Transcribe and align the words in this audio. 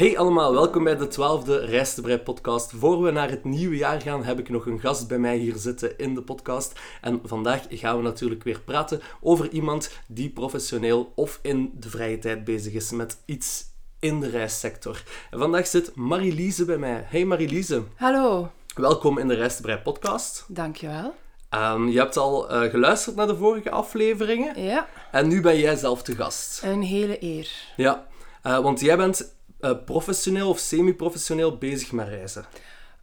Hey 0.00 0.18
allemaal, 0.18 0.52
welkom 0.52 0.84
bij 0.84 0.96
de 0.96 1.08
twaalfde 1.08 1.58
Reis 1.58 1.94
te 1.94 2.00
Brei 2.00 2.18
podcast. 2.18 2.72
Voor 2.76 3.02
we 3.02 3.10
naar 3.10 3.30
het 3.30 3.44
nieuwe 3.44 3.76
jaar 3.76 4.00
gaan, 4.00 4.24
heb 4.24 4.38
ik 4.38 4.48
nog 4.48 4.66
een 4.66 4.80
gast 4.80 5.08
bij 5.08 5.18
mij 5.18 5.36
hier 5.36 5.56
zitten 5.56 5.98
in 5.98 6.14
de 6.14 6.22
podcast. 6.22 6.80
En 7.00 7.20
vandaag 7.24 7.66
gaan 7.68 7.96
we 7.96 8.02
natuurlijk 8.02 8.42
weer 8.42 8.60
praten 8.60 9.00
over 9.20 9.50
iemand 9.50 9.90
die 10.06 10.30
professioneel 10.30 11.12
of 11.14 11.38
in 11.42 11.72
de 11.74 11.90
vrije 11.90 12.18
tijd 12.18 12.44
bezig 12.44 12.72
is 12.72 12.90
met 12.90 13.22
iets 13.24 13.64
in 13.98 14.20
de 14.20 14.28
reissector. 14.28 15.02
En 15.30 15.38
vandaag 15.38 15.66
zit 15.66 15.94
Marie-Lise 15.94 16.64
bij 16.64 16.78
mij. 16.78 17.04
Hey 17.06 17.24
Marie-Lise. 17.24 17.82
Hallo. 17.94 18.50
Welkom 18.74 19.18
in 19.18 19.28
de 19.28 19.34
Reis 19.34 19.56
te 19.56 19.62
Brei 19.62 19.78
podcast. 19.78 20.44
Dankjewel. 20.48 21.14
Um, 21.54 21.88
je 21.88 21.98
hebt 21.98 22.16
al 22.16 22.52
uh, 22.52 22.70
geluisterd 22.70 23.16
naar 23.16 23.26
de 23.26 23.36
vorige 23.36 23.70
afleveringen. 23.70 24.62
Ja. 24.62 24.88
En 25.12 25.28
nu 25.28 25.40
ben 25.40 25.58
jij 25.58 25.76
zelf 25.76 26.02
te 26.02 26.14
gast. 26.14 26.62
Een 26.62 26.82
hele 26.82 27.24
eer. 27.24 27.50
Ja, 27.76 28.06
uh, 28.46 28.58
want 28.58 28.80
jij 28.80 28.96
bent 28.96 29.38
uh, 29.60 29.70
professioneel 29.84 30.48
of 30.48 30.58
semi-professioneel 30.58 31.56
bezig 31.58 31.92
met 31.92 32.08
reizen. 32.08 32.44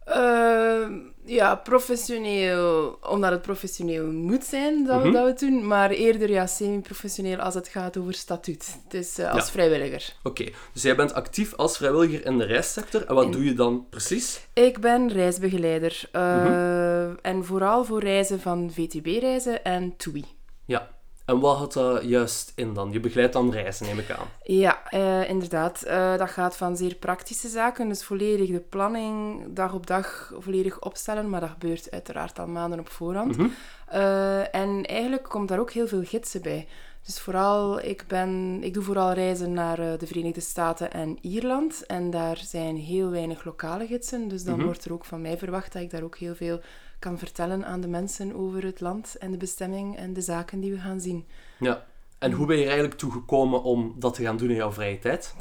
Uh, 0.08 0.86
ja, 1.24 1.54
professioneel, 1.56 2.98
omdat 3.02 3.30
het 3.30 3.42
professioneel 3.42 4.06
moet 4.06 4.44
zijn 4.44 4.84
dat, 4.84 5.02
we, 5.02 5.08
Mhm. 5.08 5.16
dat 5.16 5.40
we 5.40 5.46
doen, 5.46 5.66
maar 5.66 5.90
eerder 5.90 6.30
ja, 6.30 6.46
semi-professioneel 6.46 7.38
als 7.38 7.54
het 7.54 7.68
gaat 7.68 7.96
over 7.96 8.14
statuut. 8.14 8.78
Dus 8.88 9.18
uh, 9.18 9.32
als 9.32 9.44
Ja. 9.46 9.50
vrijwilliger. 9.50 10.14
Oké, 10.22 10.44
dus 10.72 10.82
jij 10.82 10.96
bent 10.96 11.12
actief 11.12 11.54
als 11.54 11.76
vrijwilliger 11.76 12.26
in 12.26 12.38
de 12.38 12.44
reissector. 12.44 13.06
En 13.06 13.14
wat 13.14 13.32
doe 13.32 13.44
je 13.44 13.54
dan 13.54 13.86
precies? 13.90 14.46
Ik 14.52 14.80
ben 14.80 15.12
reisbegeleider 15.12 16.08
uh, 16.12 16.44
Mhm. 16.44 17.14
en 17.22 17.44
vooral 17.44 17.84
voor 17.84 18.00
reizen 18.00 18.40
van 18.40 18.70
VTB-reizen 18.72 19.64
en 19.64 19.96
TUI. 19.96 20.24
Ja. 20.64 20.90
En 21.28 21.40
wat 21.40 21.56
houdt 21.56 21.74
dat 21.74 22.04
juist 22.04 22.52
in 22.54 22.74
dan? 22.74 22.92
Je 22.92 23.00
begeleidt 23.00 23.32
dan 23.32 23.50
reizen, 23.50 23.86
neem 23.86 23.98
ik 23.98 24.10
aan. 24.10 24.26
Ja, 24.42 24.90
eh, 24.90 25.28
inderdaad. 25.28 25.82
Eh, 25.82 26.16
dat 26.16 26.30
gaat 26.30 26.56
van 26.56 26.76
zeer 26.76 26.94
praktische 26.94 27.48
zaken, 27.48 27.88
dus 27.88 28.04
volledig 28.04 28.50
de 28.50 28.60
planning 28.60 29.42
dag 29.48 29.74
op 29.74 29.86
dag 29.86 30.32
volledig 30.38 30.80
opstellen, 30.80 31.28
maar 31.28 31.40
dat 31.40 31.50
gebeurt 31.50 31.90
uiteraard 31.90 32.38
al 32.38 32.46
maanden 32.46 32.78
op 32.78 32.88
voorhand. 32.88 33.36
Mhm. 33.36 33.48
Eh, 33.86 34.54
en 34.54 34.84
eigenlijk 34.84 35.22
komt 35.22 35.48
daar 35.48 35.60
ook 35.60 35.70
heel 35.70 35.86
veel 35.86 36.02
gidsen 36.04 36.42
bij. 36.42 36.68
Dus 37.04 37.20
vooral, 37.20 37.80
ik, 37.80 38.04
ben, 38.08 38.58
ik 38.62 38.74
doe 38.74 38.82
vooral 38.82 39.12
reizen 39.12 39.52
naar 39.52 39.78
eh, 39.78 39.98
de 39.98 40.06
Verenigde 40.06 40.40
Staten 40.40 40.92
en 40.92 41.18
Ierland. 41.20 41.86
En 41.86 42.10
daar 42.10 42.36
zijn 42.36 42.76
heel 42.76 43.10
weinig 43.10 43.44
lokale 43.44 43.86
gidsen. 43.86 44.28
Dus 44.28 44.44
dan 44.44 44.56
Mhm. 44.56 44.64
wordt 44.64 44.84
er 44.84 44.92
ook 44.92 45.04
van 45.04 45.20
mij 45.20 45.38
verwacht 45.38 45.72
dat 45.72 45.82
ik 45.82 45.90
daar 45.90 46.02
ook 46.02 46.16
heel 46.16 46.34
veel 46.34 46.60
kan 46.98 47.18
vertellen 47.18 47.64
aan 47.66 47.80
de 47.80 47.88
mensen 47.88 48.34
over 48.34 48.64
het 48.64 48.80
land 48.80 49.16
en 49.18 49.30
de 49.30 49.36
bestemming 49.36 49.96
en 49.96 50.12
de 50.12 50.20
zaken 50.20 50.60
die 50.60 50.70
we 50.72 50.78
gaan 50.78 51.00
zien. 51.00 51.26
Ja. 51.58 51.84
En 52.18 52.32
hoe 52.32 52.46
ben 52.46 52.56
je 52.56 52.62
er 52.62 52.68
eigenlijk 52.68 52.98
toe 53.00 53.12
gekomen 53.12 53.62
om 53.62 53.94
dat 53.98 54.14
te 54.14 54.22
gaan 54.22 54.36
doen 54.36 54.50
in 54.50 54.56
jouw 54.56 54.72
vrije 54.72 54.98
tijd? 54.98 55.34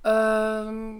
Ehm, 0.00 0.94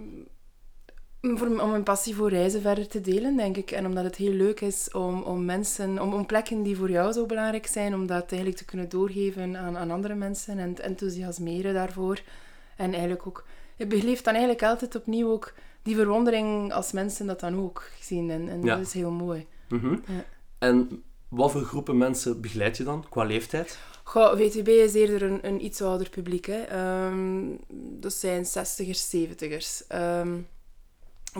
voor, 1.33 1.47
om 1.47 1.69
mijn 1.69 1.83
passie 1.83 2.15
voor 2.15 2.29
reizen 2.29 2.61
verder 2.61 2.87
te 2.87 3.01
delen, 3.01 3.35
denk 3.35 3.57
ik. 3.57 3.71
En 3.71 3.85
omdat 3.85 4.03
het 4.03 4.15
heel 4.15 4.31
leuk 4.33 4.61
is 4.61 4.91
om, 4.91 5.21
om 5.21 5.45
mensen, 5.45 6.01
om, 6.01 6.13
om 6.13 6.25
plekken 6.25 6.63
die 6.63 6.75
voor 6.77 6.89
jou 6.91 7.11
zo 7.11 7.25
belangrijk 7.25 7.67
zijn, 7.67 7.93
om 7.93 8.07
dat 8.07 8.25
eigenlijk 8.31 8.57
te 8.57 8.65
kunnen 8.65 8.89
doorgeven 8.89 9.57
aan, 9.57 9.77
aan 9.77 9.91
andere 9.91 10.15
mensen 10.15 10.57
en 10.59 10.73
te 10.73 10.81
enthousiasmeren 10.81 11.73
daarvoor. 11.73 12.21
En 12.77 12.91
eigenlijk 12.91 13.27
ook, 13.27 13.43
je 13.75 13.87
beleeft 13.87 14.23
dan 14.23 14.33
eigenlijk 14.33 14.63
altijd 14.63 14.95
opnieuw 14.95 15.31
ook 15.31 15.53
die 15.83 15.95
verwondering 15.95 16.73
als 16.73 16.91
mensen 16.91 17.25
dat 17.27 17.39
dan 17.39 17.59
ook 17.59 17.89
zien. 18.01 18.29
En, 18.29 18.49
en 18.49 18.63
Ja. 18.63 18.75
dat 18.75 18.85
is 18.85 18.93
heel 18.93 19.11
mooi. 19.11 19.45
Mhm. 19.69 19.91
Ja. 19.91 20.23
En 20.57 21.03
wat 21.27 21.51
voor 21.51 21.61
groepen 21.61 21.97
mensen 21.97 22.41
begeleid 22.41 22.77
je 22.77 22.83
dan, 22.83 23.05
qua 23.09 23.23
leeftijd? 23.23 23.77
Goh, 24.03 24.37
VTB 24.37 24.67
is 24.67 24.93
eerder 24.93 25.23
een, 25.23 25.39
een 25.47 25.65
iets 25.65 25.81
ouder 25.81 26.09
publiek. 26.09 26.45
Hè. 26.45 26.61
Ehm, 26.61 27.43
dat 27.99 28.13
zijn 28.13 28.45
60ers, 28.45 29.09
70ers. 29.09 29.87
Ehm, 29.87 30.37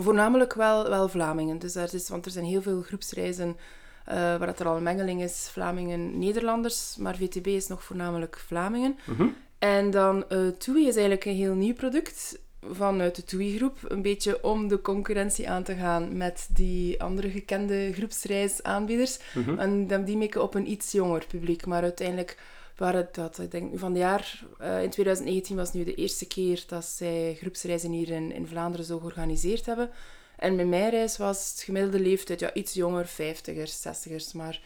voornamelijk 0.02 0.54
wel, 0.54 0.88
wel 0.88 1.08
Vlamingen. 1.08 1.58
Dus 1.58 1.72
daar 1.72 1.94
is, 1.94 2.08
want 2.08 2.24
er 2.24 2.30
zijn 2.30 2.44
heel 2.44 2.62
veel 2.62 2.82
groepsreizen 2.82 3.56
eh, 4.04 4.14
waar 4.14 4.46
het 4.46 4.60
er 4.60 4.66
al 4.66 4.76
een 4.76 4.82
mengeling 4.82 5.22
is. 5.22 5.48
Vlamingen, 5.52 6.18
Nederlanders. 6.18 6.96
Maar 6.96 7.16
VTB 7.16 7.46
is 7.46 7.66
nog 7.66 7.84
voornamelijk 7.84 8.38
Vlamingen. 8.46 8.98
Mhm. 9.04 9.26
En 9.58 9.90
dan 9.90 10.28
eh 10.28 10.48
TUI 10.58 10.86
is 10.86 10.94
eigenlijk 10.94 11.24
een 11.24 11.34
heel 11.34 11.54
nieuw 11.54 11.74
product 11.74 12.38
vanuit 12.70 13.16
de 13.16 13.24
TUI-groep. 13.24 13.78
Een 13.88 14.02
beetje 14.02 14.44
om 14.44 14.68
de 14.68 14.80
concurrentie 14.80 15.50
aan 15.50 15.62
te 15.62 15.74
gaan 15.74 16.16
met 16.16 16.48
die 16.50 17.02
andere 17.02 17.30
gekende 17.30 17.92
groepsreisaanbieders. 17.92 19.18
Mhm. 19.34 19.58
En 19.58 19.86
dan 19.86 20.04
die 20.04 20.16
mikken 20.16 20.42
op 20.42 20.54
een 20.54 20.70
iets 20.70 20.92
jonger 20.92 21.26
publiek. 21.28 21.66
Maar 21.66 21.82
uiteindelijk 21.82 22.38
waren 22.76 23.00
het 23.00 23.14
dat, 23.14 23.38
ik 23.38 23.50
denk 23.50 23.70
nu 23.70 23.78
van 23.78 23.90
het 23.90 23.98
jaar, 24.00 24.44
eh, 24.58 24.82
in 24.82 24.90
2019 24.90 25.56
was 25.56 25.72
nu 25.72 25.84
de 25.84 25.94
eerste 25.94 26.26
keer 26.26 26.64
dat 26.66 26.84
zij 26.84 27.36
groepsreizen 27.40 27.90
hier 27.90 28.08
in, 28.10 28.32
in 28.32 28.46
Vlaanderen 28.46 28.86
zo 28.86 28.98
georganiseerd 28.98 29.66
hebben. 29.66 29.90
En 30.36 30.56
met 30.56 30.66
mijn 30.68 30.90
reis 30.90 31.16
was 31.16 31.50
het 31.50 31.62
gemiddelde 31.62 32.00
leeftijd 32.00 32.40
ja, 32.40 32.54
iets 32.54 32.74
jonger, 32.74 33.06
50ers, 33.08 33.72
60ers. 33.82 34.32
Maar 34.34 34.60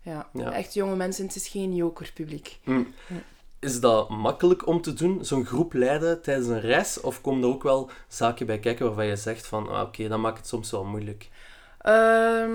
ja, 0.00 0.28
Ja. 0.32 0.52
echt 0.52 0.74
jonge 0.74 0.96
mensen, 0.96 1.26
het 1.26 1.36
is 1.36 1.48
geen 1.48 1.74
jokerpubliek. 1.74 2.58
Mm. 2.64 2.94
Is 3.58 3.80
dat 3.80 4.08
makkelijk 4.08 4.66
om 4.66 4.82
te 4.82 4.92
doen, 4.92 5.24
zo'n 5.24 5.46
groep 5.46 5.72
leiden 5.72 6.22
tijdens 6.22 6.46
een 6.48 6.60
reis? 6.60 7.00
Of 7.00 7.20
komen 7.20 7.42
er 7.42 7.48
ook 7.48 7.62
wel 7.62 7.90
zaken 8.08 8.46
bij 8.46 8.58
kijken 8.58 8.86
waarvan 8.86 9.06
je 9.06 9.16
zegt 9.16 9.46
van, 9.46 9.68
ah, 9.68 9.82
oké, 9.82 10.08
dat 10.08 10.18
maakt 10.18 10.38
het 10.38 10.46
soms 10.46 10.70
wel 10.70 10.84
moeilijk? 10.84 11.28
Ehm, 11.78 12.50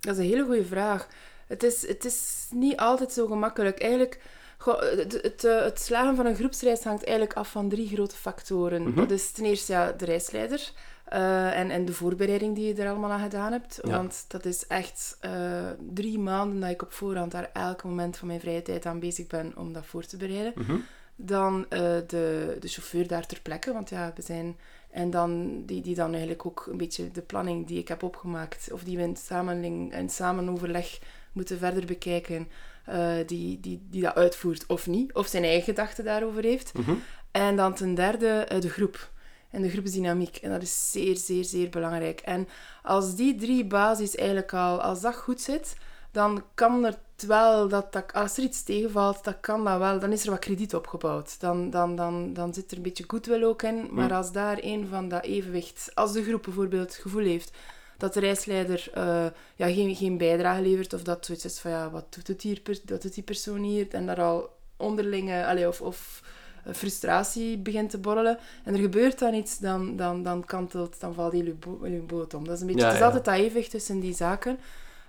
dat 0.00 0.12
is 0.12 0.18
een 0.18 0.30
hele 0.30 0.44
goede 0.44 0.64
vraag. 0.64 1.08
Het 1.46 1.62
is, 1.62 1.86
het 1.88 2.04
is 2.04 2.46
niet 2.50 2.76
altijd 2.76 3.12
zo 3.12 3.26
gemakkelijk. 3.26 3.80
Eigenlijk, 3.80 4.20
goh, 4.62 4.80
het, 4.80 5.22
het, 5.22 5.44
eh, 5.44 5.62
het 5.62 5.80
slagen 5.80 6.16
van 6.16 6.26
een 6.26 6.34
groepsreis 6.34 6.84
hangt 6.84 7.04
eigenlijk 7.04 7.36
af 7.36 7.50
van 7.50 7.68
drie 7.68 7.88
grote 7.88 8.16
factoren. 8.16 8.82
Mhm. 8.82 8.94
Dat 8.94 9.10
is 9.10 9.30
ten 9.30 9.44
eerste 9.44 9.72
ja, 9.72 9.92
de 9.92 10.04
reisleider 10.04 10.72
eh, 11.04 11.58
en, 11.58 11.70
en 11.70 11.84
de 11.84 11.92
voorbereiding 11.92 12.54
die 12.54 12.66
je 12.66 12.82
er 12.82 12.90
allemaal 12.90 13.10
aan 13.10 13.22
gedaan 13.22 13.52
hebt. 13.52 13.78
Ja. 13.82 13.90
Want 13.90 14.24
dat 14.28 14.44
is 14.44 14.66
echt 14.66 15.16
eh, 15.20 15.70
drie 15.92 16.18
maanden 16.18 16.60
dat 16.60 16.70
ik 16.70 16.82
op 16.82 16.92
voorhand 16.92 17.32
daar 17.32 17.50
elk 17.52 17.84
moment 17.84 18.16
van 18.16 18.28
mijn 18.28 18.40
vrije 18.40 18.62
tijd 18.62 18.86
aan 18.86 19.00
bezig 19.00 19.26
ben 19.26 19.52
om 19.56 19.72
dat 19.72 19.86
voor 19.86 20.04
te 20.04 20.16
bereiden. 20.16 20.52
Mhm. 20.56 20.76
Dan 21.16 21.66
de, 21.68 22.56
de 22.60 22.68
chauffeur 22.68 23.06
daar 23.06 23.26
ter 23.26 23.40
plekke, 23.40 23.72
want 23.72 23.88
ja, 23.88 24.12
we 24.14 24.22
zijn... 24.22 24.56
En 24.90 25.10
dan, 25.10 25.62
die, 25.66 25.82
die 25.82 25.94
dan 25.94 26.10
eigenlijk 26.10 26.46
ook 26.46 26.66
een 26.70 26.76
beetje 26.76 27.10
de 27.10 27.22
planning 27.22 27.66
die 27.66 27.78
ik 27.78 27.88
heb 27.88 28.02
opgemaakt, 28.02 28.72
of 28.72 28.84
die 28.84 28.96
we 28.96 29.02
in, 29.02 29.16
samenling, 29.16 29.94
in 29.94 30.10
samenoverleg 30.10 30.98
moeten 31.32 31.58
verder 31.58 31.86
bekijken, 31.86 32.48
eh, 32.84 33.14
die, 33.26 33.60
die, 33.60 33.86
die 33.90 34.02
dat 34.02 34.14
uitvoert 34.14 34.66
of 34.66 34.86
niet, 34.86 35.12
of 35.12 35.26
zijn 35.26 35.44
eigen 35.44 35.62
gedachten 35.62 36.04
daarover 36.04 36.42
heeft. 36.42 36.72
Mhm. 36.72 36.94
En 37.30 37.56
dan 37.56 37.74
ten 37.74 37.94
derde 37.94 38.28
eh, 38.28 38.60
de 38.60 38.70
groep. 38.70 39.10
En 39.50 39.62
de 39.62 39.70
groepsdynamiek. 39.70 40.36
En 40.36 40.50
dat 40.50 40.62
is 40.62 40.90
zeer, 40.90 41.16
zeer, 41.16 41.44
zeer 41.44 41.68
belangrijk. 41.68 42.20
En 42.20 42.48
als 42.82 43.14
die 43.14 43.34
drie 43.34 43.64
basis 43.64 44.16
eigenlijk 44.16 44.54
al, 44.54 44.80
als 44.80 45.00
dat 45.00 45.14
goed 45.16 45.40
zit, 45.40 45.76
dan 46.10 46.44
kan 46.54 46.84
het 46.84 46.98
wel, 47.26 47.68
dat, 47.68 47.92
dat, 47.92 48.12
als 48.12 48.36
er 48.36 48.42
iets 48.42 48.62
tegenvalt, 48.62 49.24
dat 49.24 49.36
kan 49.40 49.64
dat 49.64 49.78
wel, 49.78 49.98
dan 49.98 50.12
is 50.12 50.24
er 50.24 50.30
wat 50.30 50.38
krediet 50.38 50.74
opgebouwd. 50.74 51.40
Dan, 51.40 51.70
dan, 51.70 51.96
dan, 51.96 52.32
dan 52.32 52.54
zit 52.54 52.70
er 52.70 52.76
een 52.76 52.82
beetje 52.82 53.04
goodwill 53.06 53.44
ook 53.44 53.62
in. 53.62 53.88
Maar 53.90 54.12
als 54.12 54.32
daar 54.32 54.58
een 54.60 54.88
van 54.88 55.08
dat 55.08 55.24
evenwicht, 55.24 55.90
als 55.94 56.12
de 56.12 56.24
groep 56.24 56.42
bijvoorbeeld 56.42 56.92
het 56.92 57.02
gevoel 57.02 57.24
heeft 57.24 57.52
dat 58.02 58.14
de 58.14 58.20
reisleider 58.20 58.90
eh, 58.94 59.26
ja, 59.56 59.66
geen, 59.66 59.94
geen 59.94 60.18
bijdrage 60.18 60.62
levert, 60.62 60.92
of 60.92 61.02
dat 61.02 61.26
zoiets 61.26 61.44
is 61.44 61.58
van, 61.58 61.70
ja, 61.70 61.90
wat 61.90 62.14
doet, 62.14 62.26
het 62.26 62.42
hier, 62.42 62.60
wat 62.64 63.02
doet 63.02 63.14
die 63.14 63.22
persoon 63.22 63.62
hier? 63.62 63.88
En 63.90 64.06
daar 64.06 64.20
al 64.20 64.50
onderlinge, 64.76 65.46
allee, 65.46 65.68
of, 65.68 65.80
of 65.80 66.22
eh, 66.64 66.74
frustratie 66.74 67.58
begint 67.58 67.90
te 67.90 67.98
borrelen, 67.98 68.38
en 68.64 68.74
er 68.74 68.80
gebeurt 68.80 69.18
dan 69.18 69.34
iets, 69.34 69.58
dan, 69.58 69.96
dan, 69.96 70.22
dan 70.22 70.44
kantelt, 70.44 71.00
dan 71.00 71.14
valt 71.14 71.32
heel 71.32 71.44
je, 71.44 71.54
bo 71.54 71.86
je 71.86 71.98
boot 71.98 72.34
om. 72.34 72.44
Dat 72.44 72.54
is 72.54 72.60
een 72.60 72.66
beetje, 72.66 72.80
Ja, 72.80 72.86
het 72.86 72.94
is 72.94 73.00
ja. 73.00 73.06
altijd 73.06 73.24
dat 73.24 73.34
evenwicht 73.34 73.70
tussen 73.70 74.00
die 74.00 74.14
zaken. 74.14 74.58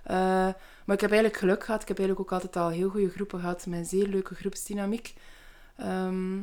Eh, 0.02 0.16
maar 0.84 0.96
ik 0.96 1.00
heb 1.00 1.10
eigenlijk 1.10 1.36
geluk 1.36 1.64
gehad. 1.64 1.82
Ik 1.82 1.88
heb 1.88 1.98
eigenlijk 1.98 2.28
ook 2.28 2.42
altijd 2.42 2.64
al 2.64 2.70
heel 2.70 2.88
goede 2.88 3.10
groepen 3.10 3.40
gehad 3.40 3.66
met 3.66 3.78
een 3.78 3.84
zeer 3.84 4.06
leuke 4.06 4.34
groepsdynamiek. 4.34 5.14
Ehm, 5.76 6.38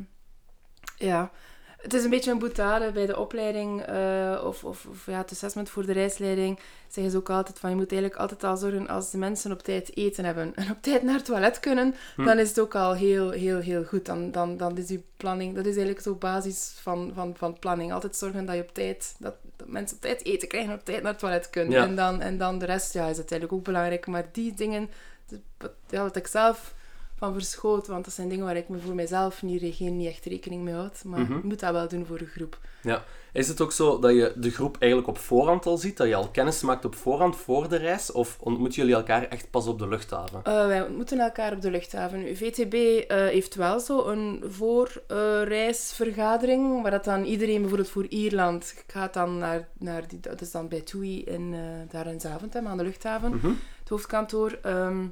ja, 0.96 1.30
het 1.82 1.94
is 1.94 2.04
een 2.04 2.10
beetje 2.10 2.30
een 2.30 2.38
boetade 2.38 2.92
bij 2.92 3.06
de 3.06 3.18
opleiding 3.18 3.82
eh, 3.82 4.42
of, 4.44 4.64
of, 4.64 4.86
of 4.90 5.06
ja, 5.06 5.18
het 5.18 5.30
assessment 5.30 5.70
voor 5.70 5.86
de 5.86 5.92
reisleiding. 5.92 6.58
Zeggen 6.88 7.12
ze 7.12 7.18
ook 7.18 7.30
altijd 7.30 7.58
van 7.58 7.70
je 7.70 7.76
moet 7.76 7.92
eigenlijk 7.92 8.20
altijd 8.20 8.44
al 8.44 8.56
zorgen 8.56 8.88
als 8.88 9.10
de 9.10 9.18
mensen 9.18 9.52
op 9.52 9.62
tijd 9.62 9.96
eten 9.96 10.24
hebben 10.24 10.52
en 10.54 10.70
op 10.70 10.76
tijd 10.80 11.02
naar 11.02 11.14
het 11.14 11.24
toilet 11.24 11.60
kunnen, 11.60 11.94
Hm. 12.16 12.24
dan 12.24 12.38
is 12.38 12.48
het 12.48 12.60
ook 12.60 12.74
al 12.74 12.94
heel, 12.94 13.30
heel, 13.30 13.58
heel 13.58 13.84
goed. 13.84 14.06
Dan, 14.06 14.30
dan, 14.30 14.56
dan 14.56 14.78
is 14.78 14.88
je 14.88 15.00
planning, 15.16 15.54
dat 15.54 15.66
is 15.66 15.76
eigenlijk 15.76 16.04
zo 16.04 16.14
basis 16.14 16.72
van, 16.82 17.12
van, 17.14 17.36
van 17.36 17.58
planning. 17.58 17.92
Altijd 17.92 18.16
zorgen 18.16 18.46
dat 18.46 18.54
je 18.54 18.62
op 18.62 18.74
tijd, 18.74 19.14
dat, 19.18 19.34
dat 19.56 19.68
mensen 19.68 19.96
op 19.96 20.02
tijd 20.02 20.24
eten 20.24 20.48
krijgen 20.48 20.70
en 20.70 20.78
op 20.78 20.84
tijd 20.84 21.02
naar 21.02 21.10
het 21.12 21.20
toilet 21.20 21.50
kunnen. 21.50 21.72
Ja. 21.72 21.84
En, 21.84 21.96
dan, 21.96 22.20
en 22.20 22.38
dan 22.38 22.58
de 22.58 22.66
rest, 22.66 22.92
ja, 22.92 23.08
is 23.08 23.16
uiteindelijk 23.16 23.58
ook 23.58 23.64
belangrijk. 23.64 24.06
Maar 24.06 24.24
die 24.32 24.54
dingen, 24.54 24.90
ja, 25.88 26.02
wat 26.02 26.16
ik 26.16 26.26
zelf 26.26 26.74
van 27.22 27.32
verschoot. 27.32 27.86
Want 27.86 28.04
dat 28.04 28.14
zijn 28.14 28.28
dingen 28.28 28.44
waar 28.44 28.56
ik 28.56 28.68
me 28.68 28.78
voor 28.78 28.94
mezelf 28.94 29.42
niet, 29.42 29.74
geen, 29.74 29.96
niet 29.96 30.08
echt 30.08 30.24
rekening 30.24 30.62
mee 30.62 30.74
houd. 30.74 31.04
Maar 31.04 31.20
Mhm. 31.20 31.36
ik 31.36 31.42
moet 31.42 31.60
dat 31.60 31.72
wel 31.72 31.88
doen 31.88 32.06
voor 32.06 32.20
een 32.20 32.26
groep. 32.26 32.58
Ja. 32.82 33.04
Is 33.32 33.48
het 33.48 33.60
ook 33.60 33.72
zo 33.72 33.98
dat 33.98 34.14
je 34.14 34.32
de 34.36 34.50
groep 34.50 34.76
eigenlijk 34.78 35.10
op 35.10 35.18
voorhand 35.18 35.66
al 35.66 35.76
ziet? 35.76 35.96
Dat 35.96 36.06
je 36.06 36.14
al 36.14 36.28
kennis 36.28 36.62
maakt 36.62 36.84
op 36.84 36.94
voorhand 36.94 37.36
voor 37.36 37.68
de 37.68 37.76
reis? 37.76 38.12
Of 38.12 38.36
ontmoeten 38.40 38.78
jullie 38.80 38.94
elkaar 38.94 39.28
echt 39.28 39.50
pas 39.50 39.66
op 39.66 39.78
de 39.78 39.88
luchthaven? 39.88 40.40
Eh, 40.44 40.66
wij 40.66 40.82
ontmoeten 40.86 41.18
elkaar 41.20 41.52
op 41.52 41.60
de 41.60 41.70
luchthaven. 41.70 42.36
VTB 42.36 42.74
eh, 42.74 43.16
heeft 43.26 43.54
wel 43.54 43.80
zo 43.80 44.06
een 44.06 44.42
voorreisvergadering, 44.46 46.82
waar 46.82 46.90
dat 46.90 47.04
dan 47.04 47.24
iedereen 47.24 47.60
bijvoorbeeld 47.60 47.88
voor 47.90 48.06
Ierland 48.06 48.74
gaat 48.86 49.14
dan 49.14 49.38
naar, 49.38 49.68
naar 49.78 50.08
die, 50.08 50.20
dat 50.20 50.40
is 50.40 50.50
dan 50.50 50.68
bij 50.68 50.80
TUI 50.80 51.24
in, 51.24 51.54
eh, 51.54 51.60
daar 51.90 52.06
in 52.06 52.20
Zaventem 52.20 52.66
aan 52.66 52.76
de 52.76 52.82
luchthaven, 52.84 53.30
Mhm. 53.34 53.46
het 53.80 53.88
hoofdkantoor. 53.88 54.58
Ehm, 54.62 55.04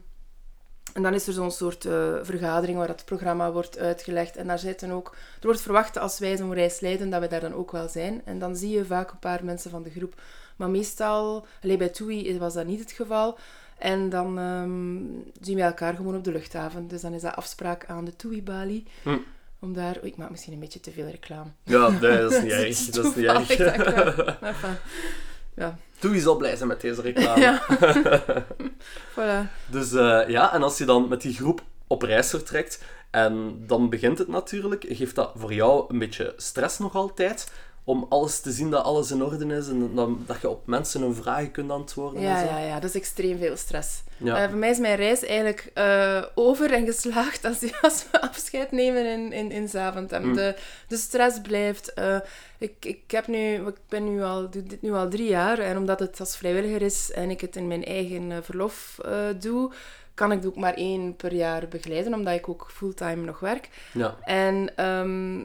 en 0.93 1.03
dan 1.03 1.15
is 1.15 1.27
er 1.27 1.33
zo'n 1.33 1.51
soort 1.51 1.85
eh, 1.85 2.15
vergadering 2.23 2.79
waar 2.79 2.89
het 2.89 3.05
programma 3.05 3.53
wordt 3.53 3.79
uitgelegd. 3.79 4.37
En 4.37 4.47
daar 4.47 4.59
zitten 4.59 4.91
ook... 4.91 5.17
Er 5.41 5.47
wordt 5.47 5.61
verwacht 5.61 5.99
als 5.99 6.19
wij 6.19 6.37
zo'n 6.37 6.55
reis 6.55 6.81
leiden, 6.81 7.11
dat 7.11 7.21
we 7.21 7.29
daar 7.29 7.41
dan 7.41 7.55
ook 7.55 7.73
wel 7.73 7.89
zijn. 7.89 8.23
En 8.25 8.39
dan 8.39 8.57
zie 8.57 8.71
je 8.71 8.85
vaak 8.85 9.11
een 9.11 9.19
paar 9.19 9.45
mensen 9.45 9.71
van 9.71 9.83
de 9.83 9.91
groep. 9.91 10.15
Maar 10.57 10.71
meestal... 10.71 11.47
Alleen 11.63 11.79
bij 11.79 11.89
TUI 11.89 12.39
was 12.39 12.55
dat 12.55 12.67
niet 12.67 12.81
het 12.81 12.93
geval. 12.93 13.39
En 13.79 14.09
dan 14.09 14.39
ehm, 14.39 15.45
zien 15.45 15.57
we 15.57 15.63
elkaar 15.63 15.95
gewoon 15.95 16.17
op 16.17 16.25
de 16.25 16.33
luchthaven. 16.33 16.89
Dus 16.89 17.01
dan 17.01 17.13
is 17.13 17.23
dat 17.23 17.37
afspraak 17.37 17.85
aan 17.87 18.05
de 18.05 18.17
TUI-balie. 18.17 18.87
Hm. 19.03 19.19
Om 19.59 19.73
daar... 19.73 19.97
oei, 19.99 20.11
ik 20.11 20.17
maak 20.17 20.31
misschien 20.31 20.53
een 20.53 20.61
beetje 20.61 20.81
te 20.81 20.91
veel 20.91 21.07
reclame. 21.07 21.51
Ja, 21.65 21.89
nee, 21.89 22.19
dat 22.19 22.33
is 22.33 22.43
niet 22.43 22.53
erg. 22.53 22.79
Dat 22.91 23.05
is 23.05 23.15
niet 23.49 23.59
erg. 23.59 24.81
Doe 25.99 26.15
je 26.15 26.21
zal 26.21 26.37
blij 26.37 26.57
zijn 26.57 26.69
met 26.69 26.81
deze 26.81 27.03
reclame. 27.03 27.41
Ja. 27.41 27.63
voilà. 29.15 29.51
Dus 29.67 29.93
eh, 29.93 30.29
ja, 30.29 30.53
en 30.53 30.63
als 30.63 30.79
je 30.79 30.85
dan 30.85 31.09
met 31.09 31.21
die 31.23 31.35
groep 31.35 31.63
op 31.87 32.03
reis 32.03 32.31
vertrekt, 32.31 32.83
en 33.11 33.63
dan 33.67 33.89
begint 33.89 34.19
het 34.19 34.29
natuurlijk, 34.29 34.85
geeft 34.89 35.15
dat 35.15 35.33
voor 35.37 35.53
jou 35.53 35.85
een 35.89 35.99
beetje 35.99 36.35
stress 36.37 36.79
nog 36.79 36.95
altijd? 36.95 37.53
Om 37.91 38.07
alles 38.09 38.41
te 38.41 38.51
zien 38.51 38.71
dat 38.71 38.85
alles 38.85 39.11
in 39.11 39.23
orde 39.23 39.57
is 39.57 39.69
en 39.69 39.95
dan, 39.95 40.23
dat 40.27 40.41
je 40.41 40.49
op 40.49 40.67
mensen 40.67 41.01
hun 41.01 41.15
vragen 41.15 41.51
kunt 41.51 41.71
antwoorden 41.71 42.21
Ja, 42.23 42.41
en 42.41 42.47
zo? 42.49 42.53
ja, 42.55 42.59
ja, 42.59 42.81
dat 42.81 42.91
is 42.91 42.97
extreem 42.97 43.39
veel 43.39 43.57
stress. 43.57 44.03
Ja. 44.17 44.43
Eh, 44.43 44.49
voor 44.49 44.59
mij 44.59 44.71
is 44.71 44.79
mijn 44.79 44.97
reis 44.97 45.25
eigenlijk 45.25 45.71
eh, 45.75 46.23
over 46.35 46.73
en 46.73 46.87
geslaagd 46.87 47.45
als, 47.45 47.59
als 47.83 48.07
we 48.11 48.21
afscheid 48.21 48.71
nemen 48.73 49.07
in, 49.07 49.33
in, 49.33 49.51
in 49.51 49.69
Zaventem. 49.69 50.25
Mm. 50.25 50.35
De, 50.35 50.55
de 50.89 50.97
stress 50.97 51.41
blijft. 51.41 51.95
eh, 51.95 52.17
ik, 52.59 52.75
ik, 52.81 53.11
heb 53.11 53.27
nu, 53.27 53.67
ik 53.67 53.77
ben 53.89 54.05
nu 54.15 54.23
al, 54.23 54.51
doe 54.51 54.63
dit 54.63 54.83
nu 54.83 54.93
al 54.93 55.09
drie 55.09 55.29
jaar 55.29 55.59
en 55.59 55.77
omdat 55.77 56.01
het 56.01 56.21
als 56.21 56.37
vrijwilliger 56.37 56.83
is 56.83 57.11
en 57.13 57.31
ik 57.31 57.41
het 57.41 57.57
in 57.57 57.67
mijn 57.67 57.85
eigen 57.85 58.45
verlof 58.45 58.99
doe, 59.39 59.71
kan 60.15 60.33
ik 60.33 60.47
ook 60.47 60.57
maar 60.57 60.75
één 60.75 61.17
per 61.17 61.33
jaar 61.35 61.69
begeleiden, 61.69 62.15
omdat 62.15 62.35
ik 62.35 62.49
ook 62.49 62.67
fulltime 62.73 63.25
nog 63.25 63.41
werk. 63.41 63.69
ja. 63.93 64.17
En 64.23 64.73
ehm, 64.77 65.41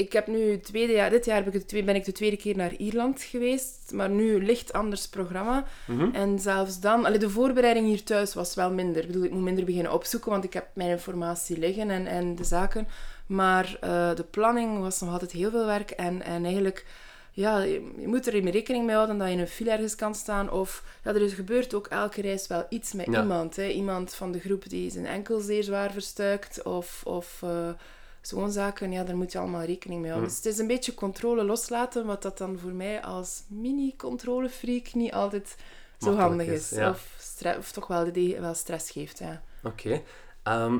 ik 0.00 0.12
heb 0.12 0.26
nu 0.26 0.50
het 0.50 0.64
tweede 0.64 0.92
jaar, 0.92 1.10
dit 1.10 1.24
jaar 1.24 1.36
heb 1.36 1.46
ik 1.46 1.52
het 1.52 1.68
twee- 1.68 1.84
ben 1.84 1.94
ik 1.94 2.04
de 2.04 2.12
tweede 2.12 2.36
keer 2.36 2.56
naar 2.56 2.74
Ierland 2.74 3.22
geweest, 3.22 3.92
maar 3.92 4.10
nu 4.10 4.44
licht 4.44 4.72
anders 4.72 5.08
programma. 5.08 5.64
Mhm. 5.86 6.14
En 6.14 6.38
zelfs 6.38 6.80
dan, 6.80 7.04
allee, 7.04 7.18
de 7.18 7.30
voorbereiding 7.30 7.86
hier 7.86 8.02
thuis 8.02 8.34
was 8.34 8.54
wel 8.54 8.70
minder. 8.72 9.00
Ik 9.02 9.06
bedoel, 9.06 9.24
ik 9.24 9.30
moet 9.30 9.42
minder 9.42 9.64
beginnen 9.64 9.92
opzoeken, 9.92 10.30
want 10.30 10.44
ik 10.44 10.52
heb 10.52 10.66
mijn 10.72 10.90
informatie 10.90 11.58
liggen 11.58 11.90
en, 11.90 12.06
en 12.06 12.34
de 12.34 12.44
zaken. 12.44 12.88
Maar 13.26 13.76
eh, 13.80 14.14
de 14.14 14.24
planning 14.30 14.78
was 14.80 15.00
nog 15.00 15.12
altijd 15.12 15.32
heel 15.32 15.50
veel 15.50 15.66
werk. 15.66 15.90
En, 15.90 16.22
en 16.22 16.44
eigenlijk, 16.44 16.86
ja, 17.32 17.58
je, 17.62 17.92
moet 18.06 18.26
er 18.26 18.34
in 18.34 18.48
rekening 18.48 18.86
mee 18.86 18.94
houden 18.94 19.18
dat 19.18 19.26
je 19.26 19.32
in 19.32 19.38
een 19.40 19.48
file 19.48 19.70
ergens 19.70 19.94
kan 19.94 20.14
staan. 20.14 20.50
Of, 20.50 20.84
ja, 21.04 21.10
er 21.10 21.22
is, 21.22 21.32
gebeurt 21.32 21.74
ook 21.74 21.86
elke 21.86 22.20
reis 22.20 22.46
wel 22.46 22.66
iets 22.68 22.92
met 22.92 23.06
Ja. 23.06 23.20
iemand. 23.20 23.56
Hè. 23.56 23.68
Iemand 23.68 24.14
van 24.14 24.32
de 24.32 24.40
groep 24.40 24.68
die 24.68 24.90
zijn 24.90 25.06
enkel 25.06 25.40
zeer 25.40 25.62
zwaar 25.62 25.92
verstuikt. 25.92 26.62
Of... 26.62 27.00
of 27.04 27.40
eh, 27.42 27.68
Zo'n 28.20 28.50
zaken, 28.50 28.92
ja, 28.92 29.04
daar 29.04 29.16
moet 29.16 29.32
je 29.32 29.38
allemaal 29.38 29.62
rekening 29.62 30.00
mee 30.00 30.10
houden. 30.10 30.30
Dus 30.30 30.38
het 30.38 30.52
is 30.52 30.58
een 30.58 30.66
beetje 30.66 30.94
controle 30.94 31.44
loslaten, 31.44 32.06
wat 32.06 32.22
dat 32.22 32.38
dan 32.38 32.58
voor 32.58 32.72
mij 32.72 33.02
als 33.02 33.42
mini-controlefreak 33.48 34.94
niet 34.94 35.12
altijd 35.12 35.56
zo 35.98 36.16
handig 36.16 36.46
is, 36.46 36.72
is. 36.72 36.78
ja. 36.78 36.90
Of, 37.58 37.70
toch 37.72 37.86
wel, 37.86 38.12
de, 38.12 38.40
wel 38.40 38.54
stress 38.54 38.90
geeft, 38.90 39.18
ja. 39.18 39.42
Oké. 39.62 40.02
Ehm, 40.42 40.78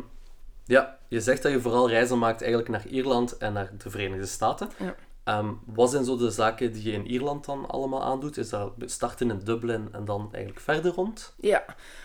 ja, 0.64 0.98
je 1.08 1.20
zegt 1.20 1.42
dat 1.42 1.52
je 1.52 1.60
vooral 1.60 1.88
reizen 1.88 2.18
maakt 2.18 2.40
eigenlijk 2.40 2.70
naar 2.70 2.86
Ierland 2.86 3.36
en 3.36 3.52
naar 3.52 3.70
de 3.78 3.90
Verenigde 3.90 4.26
Staten. 4.26 4.68
Ja. 4.78 4.94
Ehm, 5.24 5.52
wat 5.66 5.90
zijn 5.90 6.04
zo 6.04 6.16
de 6.16 6.30
zaken 6.30 6.72
die 6.72 6.82
je 6.82 6.92
in 6.92 7.06
Ierland 7.06 7.44
dan 7.44 7.68
allemaal 7.68 8.02
aandoet? 8.02 8.36
Is 8.36 8.48
dat 8.48 8.72
starten 8.84 9.30
in 9.30 9.38
Dublin 9.38 9.88
en 9.92 10.04
dan 10.04 10.28
eigenlijk 10.32 10.64
verder 10.64 10.92
rond? 10.92 11.34
Ja, 11.36 11.64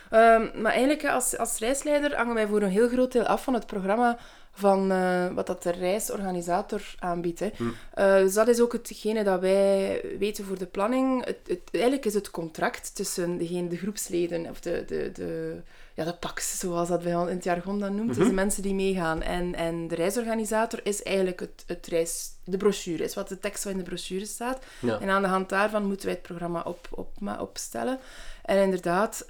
Ehm, 0.10 0.62
maar 0.62 0.72
eigenlijk 0.72 1.06
als, 1.06 1.38
als 1.38 1.60
reisleider 1.60 2.16
hangen 2.16 2.36
wij 2.36 2.48
voor 2.48 2.62
een 2.62 2.70
heel 2.70 2.90
groot 2.90 3.12
deel 3.12 3.26
af 3.26 3.44
van 3.44 3.54
het 3.54 3.66
programma 3.66 4.18
van 4.58 4.92
eh, 4.92 5.28
wat 5.34 5.48
dat 5.48 5.64
de 5.64 5.72
reisorganisator 5.72 6.96
aanbiedt. 7.00 7.40
Hè. 7.40 7.50
Hm. 7.56 7.64
Eh, 7.94 8.18
dus 8.18 8.34
dat 8.34 8.48
is 8.48 8.62
ook 8.62 8.74
hetgene 8.74 9.24
dat 9.24 9.40
wij 9.40 10.02
weten 10.20 10.46
voor 10.46 10.58
de 10.58 10.66
planning. 10.66 11.26
Het, 11.26 11.38
het, 11.48 11.62
eigenlijk 11.72 12.06
is 12.06 12.14
het 12.14 12.32
contract 12.32 12.96
tussen 12.96 13.38
degene, 13.38 13.68
de 13.68 13.78
groepsleden, 13.78 14.50
of 14.50 14.60
de, 14.60 14.84
de, 14.88 15.12
de, 15.14 15.62
ja, 15.96 16.04
de 16.04 16.14
PAX, 16.14 16.60
zoals 16.60 16.88
dat 16.88 17.04
wij 17.04 17.12
in 17.12 17.28
het 17.28 17.44
jargon 17.44 17.80
dan 17.80 17.96
noemt. 17.96 18.08
Dus 18.08 18.18
Mhm. 18.18 18.28
de 18.28 18.34
mensen 18.34 18.64
die 18.64 18.74
meegaan. 18.74 19.22
En, 19.22 19.56
en 19.56 19.88
de 19.88 19.96
reisorganisator 19.96 20.80
is 20.84 21.04
eigenlijk 21.04 21.40
het, 21.40 21.64
het 21.68 21.88
reis, 21.88 22.30
de 22.44 22.58
brochure, 22.58 23.04
is 23.04 23.16
wat 23.16 23.28
de 23.30 23.40
tekst 23.40 23.64
wat 23.64 23.74
in 23.74 23.80
de 23.80 23.86
brochure 23.86 24.26
staat. 24.26 24.64
Ja. 24.80 25.00
En 25.00 25.10
aan 25.10 25.22
de 25.22 25.28
hand 25.28 25.50
daarvan 25.50 25.86
moeten 25.86 26.06
wij 26.06 26.14
het 26.16 26.24
programma 26.24 26.62
op, 26.66 26.88
op, 26.92 27.10
opstellen. 27.40 28.00
En 28.44 28.58
inderdaad, 28.62 29.26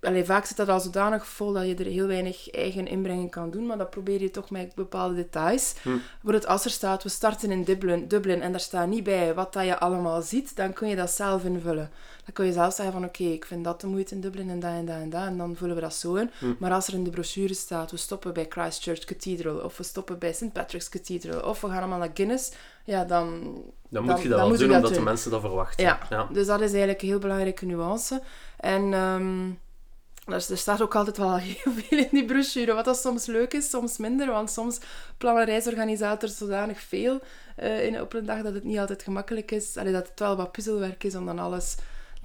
allee, 0.00 0.24
vaak 0.24 0.44
zit 0.44 0.56
dat 0.56 0.68
al 0.68 0.80
zodanig 0.80 1.26
vol 1.26 1.52
dat 1.52 1.66
je 1.66 1.74
er 1.74 1.84
heel 1.86 2.06
weinig 2.06 2.50
eigen 2.50 2.86
inbreng 2.86 3.20
in 3.20 3.28
kan 3.28 3.50
doen, 3.50 3.66
maar 3.66 3.78
dat 3.78 3.90
probeer 3.90 4.20
je 4.20 4.30
toch 4.30 4.50
met 4.50 4.74
bepaalde 4.74 5.14
details. 5.14 5.74
Hm. 5.82 5.88
Bijvoorbeeld 6.12 6.46
als 6.46 6.64
er 6.64 6.70
staat, 6.70 7.02
we 7.02 7.08
starten 7.08 7.50
in 7.50 7.64
Dublin, 7.64 8.08
Dublin 8.08 8.42
en 8.42 8.50
daar 8.50 8.60
staat 8.60 8.88
niet 8.88 9.04
bij 9.04 9.34
wat 9.34 9.52
dat 9.52 9.64
je 9.64 9.78
allemaal 9.78 10.22
ziet, 10.22 10.56
dan 10.56 10.72
kun 10.72 10.88
je 10.88 10.96
dat 10.96 11.10
zelf 11.10 11.44
invullen. 11.44 11.90
Dan 12.24 12.32
kun 12.34 12.46
je 12.46 12.52
zelf 12.52 12.74
zeggen 12.74 12.94
van 12.94 13.04
oké, 13.04 13.22
ik 13.22 13.44
vind 13.44 13.64
dat 13.64 13.80
de 13.80 13.86
moeite 13.86 14.14
in 14.14 14.20
Dublin 14.20 14.50
en 14.50 14.60
dat 14.60 14.70
en 14.70 14.86
dat 14.86 14.96
en 14.96 15.10
dat, 15.10 15.26
en 15.26 15.36
dan 15.36 15.56
vullen 15.56 15.74
we 15.74 15.80
dat 15.80 15.94
zo 15.94 16.14
in. 16.14 16.30
Hm. 16.38 16.52
Maar 16.58 16.72
als 16.72 16.86
er 16.86 16.94
in 16.94 17.04
de 17.04 17.10
brochure 17.10 17.54
staat, 17.54 17.90
we 17.90 17.96
stoppen 17.96 18.32
bij 18.32 18.46
Christchurch 18.48 19.04
Cathedral, 19.04 19.56
of 19.58 19.76
we 19.76 19.82
stoppen 19.82 20.18
bij 20.18 20.32
St. 20.32 20.52
Patrick's 20.52 20.88
Cathedral, 20.88 21.40
of 21.40 21.60
we 21.60 21.68
gaan 21.68 21.78
allemaal 21.78 21.98
naar 21.98 22.10
Guinness, 22.14 22.52
ja, 22.84 23.04
dan 23.04 23.40
Dan 23.88 24.02
moet 24.02 24.12
Dan- 24.12 24.22
je 24.22 24.28
dat 24.28 24.38
dan 24.38 24.48
wel 24.48 24.58
doen, 24.58 24.68
dat 24.68 24.76
omdat 24.76 24.94
de 24.94 25.00
mensen 25.00 25.30
dat 25.30 25.40
verwachten. 25.40 25.84
Ja. 25.84 25.98
ja. 26.10 26.28
Dus 26.32 26.46
dat 26.46 26.60
is 26.60 26.70
eigenlijk 26.70 27.02
een 27.02 27.08
heel 27.08 27.18
belangrijke 27.18 27.66
nuance. 27.66 28.22
En 28.56 28.92
ehm, 28.92 29.48
er, 30.34 30.50
er 30.50 30.56
staat 30.58 30.82
ook 30.82 30.94
altijd 30.94 31.16
wel 31.16 31.36
heel 31.54 31.72
veel 31.72 31.98
in 31.98 32.08
die 32.10 32.24
brochure, 32.24 32.72
wat 32.72 32.84
dat 32.84 32.96
soms 32.98 33.26
leuk 33.26 33.52
is, 33.52 33.70
soms 33.70 33.96
minder. 33.98 34.30
Want 34.30 34.50
soms 34.50 34.80
plannen 35.18 35.44
reisorganisators 35.44 36.36
zodanig 36.36 36.80
veel 36.80 37.20
eh, 37.56 37.84
in, 37.84 38.00
op 38.00 38.12
een 38.14 38.26
dag 38.26 38.42
dat 38.42 38.54
het 38.54 38.64
niet 38.64 38.78
altijd 38.78 39.02
gemakkelijk 39.02 39.50
is. 39.50 39.76
Allee, 39.76 39.92
dat 39.92 40.08
het 40.08 40.18
wel 40.18 40.36
wat 40.36 40.52
puzzelwerk 40.52 41.04
is 41.04 41.14
om 41.14 41.26
dan 41.26 41.38
alles 41.38 41.76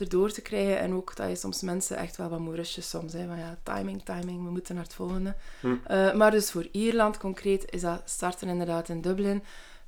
erdoor 0.02 0.32
te 0.32 0.42
krijgen. 0.42 0.80
En 0.80 0.94
ook 0.94 1.16
dat 1.16 1.30
je 1.30 1.36
soms 1.36 1.62
mensen 1.62 1.98
echt 1.98 2.18
wel 2.18 2.30
wat 2.30 2.40
moet 2.40 2.56
rushen 2.56 2.84
soms. 2.84 3.14
Hè. 3.14 3.28
Van 3.28 3.38
ja, 3.38 3.58
timing, 3.64 4.04
timing, 4.04 4.44
we 4.44 4.50
moeten 4.50 4.76
naar 4.76 4.84
het 4.84 4.94
volgende. 4.94 5.36
Hm. 5.60 5.76
Eh, 5.84 6.14
maar 6.14 6.32
dus 6.32 6.52
voor 6.52 6.68
Ierland 6.72 7.18
concreet 7.18 7.72
is 7.72 7.82
dat 7.82 8.02
starten 8.06 8.48
inderdaad 8.48 8.90
in 8.90 9.02
Dublin. 9.02 9.44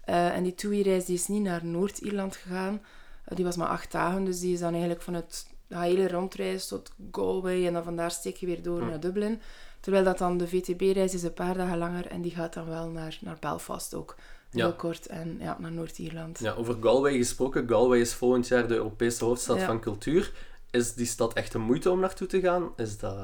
Eh, 0.06 0.36
en 0.36 0.44
die 0.44 0.56
TUI-reis 0.56 1.06
die 1.06 1.16
is 1.16 1.28
niet 1.28 1.44
naar 1.44 1.66
Noord-Ierland 1.66 2.36
gegaan. 2.36 2.82
Eh, 3.26 3.36
die 3.36 3.46
was 3.46 3.56
maar 3.56 3.68
acht 3.68 3.92
dagen, 3.92 4.24
dus 4.24 4.40
die 4.40 4.54
is 4.54 4.60
dan 4.60 4.72
eigenlijk 4.72 5.02
van 5.02 5.14
het 5.14 5.48
de 5.68 5.78
hele 5.78 6.08
rondreis 6.08 6.68
tot 6.68 6.92
Galway 7.12 7.68
en 7.68 7.74
dan 7.74 7.84
vandaar 7.84 8.12
steek 8.12 8.36
je 8.36 8.46
weer 8.46 8.62
door 8.62 8.82
Hm. 8.82 8.88
naar 8.88 9.00
Dublin. 9.00 9.42
Terwijl 9.80 10.04
dat 10.04 10.18
dan 10.18 10.38
de 10.38 10.48
VTB-reis 10.48 11.14
is 11.14 11.24
een 11.24 11.34
paar 11.34 11.58
dagen 11.58 11.78
langer 11.78 12.08
en 12.08 12.22
die 12.22 12.32
gaat 12.32 12.54
dan 12.54 12.66
wel 12.66 12.88
naar, 12.88 13.18
naar 13.22 13.38
Belfast 13.40 13.94
ook. 13.94 14.16
Heel 14.52 14.68
Ja. 14.68 14.74
kort 14.78 15.06
en 15.08 15.38
ja, 15.42 15.58
naar 15.60 15.72
Noord-Ierland. 15.72 16.40
Ja, 16.40 16.54
over 16.54 16.76
Galway 16.82 17.18
gesproken. 17.18 17.68
Galway 17.70 18.00
is 18.00 18.14
volgend 18.14 18.48
jaar 18.48 18.68
de 18.68 18.76
Europese 18.76 19.26
hoofdstad 19.26 19.58
Ja. 19.60 19.66
van 19.66 19.80
cultuur. 19.80 20.32
Is 20.72 20.94
die 20.94 21.06
stad 21.06 21.34
echt 21.34 21.54
een 21.54 21.62
moeite 21.62 21.90
om 21.92 22.00
naartoe 22.00 22.28
te 22.28 22.40
gaan? 22.42 22.70
Is 22.76 22.98
dat... 22.98 23.16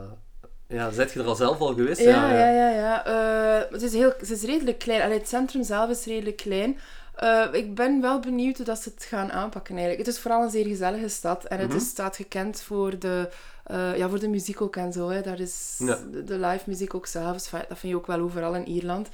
Ja, 0.67 0.91
zet 0.91 1.12
je 1.12 1.20
er 1.20 1.25
al 1.25 1.36
zelf 1.36 1.60
al 1.60 1.74
geweest? 1.74 2.01
Ja, 2.01 2.32
ja, 2.32 2.50
ja. 2.50 2.70
ja. 2.70 3.05
Eh, 3.05 3.72
het, 3.72 3.82
is 3.82 3.94
heel, 3.94 4.13
het 4.17 4.29
is 4.29 4.41
redelijk 4.44 4.79
klein. 4.79 5.01
Allee, 5.01 5.17
het 5.17 5.27
centrum 5.27 5.63
zelf 5.63 5.89
is 5.89 6.05
redelijk 6.05 6.38
klein. 6.38 6.79
Eh, 7.15 7.46
ik 7.51 7.75
ben 7.75 8.01
wel 8.01 8.20
benieuwd 8.20 8.58
hoe 8.58 8.65
dat 8.65 8.79
ze 8.79 8.89
het 8.96 9.03
gaan 9.03 9.32
aanpakken 9.32 9.75
eigenlijk. 9.75 10.05
Het 10.05 10.15
is 10.15 10.22
vooral 10.22 10.44
een 10.44 10.50
zeer 10.50 10.65
gezellige 10.65 11.08
stad. 11.08 11.44
En 11.46 11.60
het 11.60 11.67
Mhm. 11.67 11.77
is, 11.77 11.88
staat 11.88 12.15
gekend 12.15 12.62
voor 12.62 13.00
de, 13.00 13.29
eh, 13.63 13.98
ja, 13.98 14.10
voor 14.10 14.20
de 14.20 14.27
muziek 14.29 14.62
ook 14.62 14.75
en 14.75 14.94
zo. 14.94 15.10
Hè. 15.10 15.22
Daar 15.22 15.39
is 15.39 15.75
Ja. 15.77 16.00
de, 16.12 16.24
de 16.24 16.39
live 16.39 16.63
muziek 16.65 16.94
ook 16.94 17.05
s'avonds. 17.05 17.44
Enfin, 17.46 17.65
Dat 17.70 17.77
vind 17.77 17.91
je 17.94 17.98
ook 18.00 18.08
wel 18.08 18.20
overal 18.20 18.55
in 18.55 18.67
Ierland. 18.67 19.10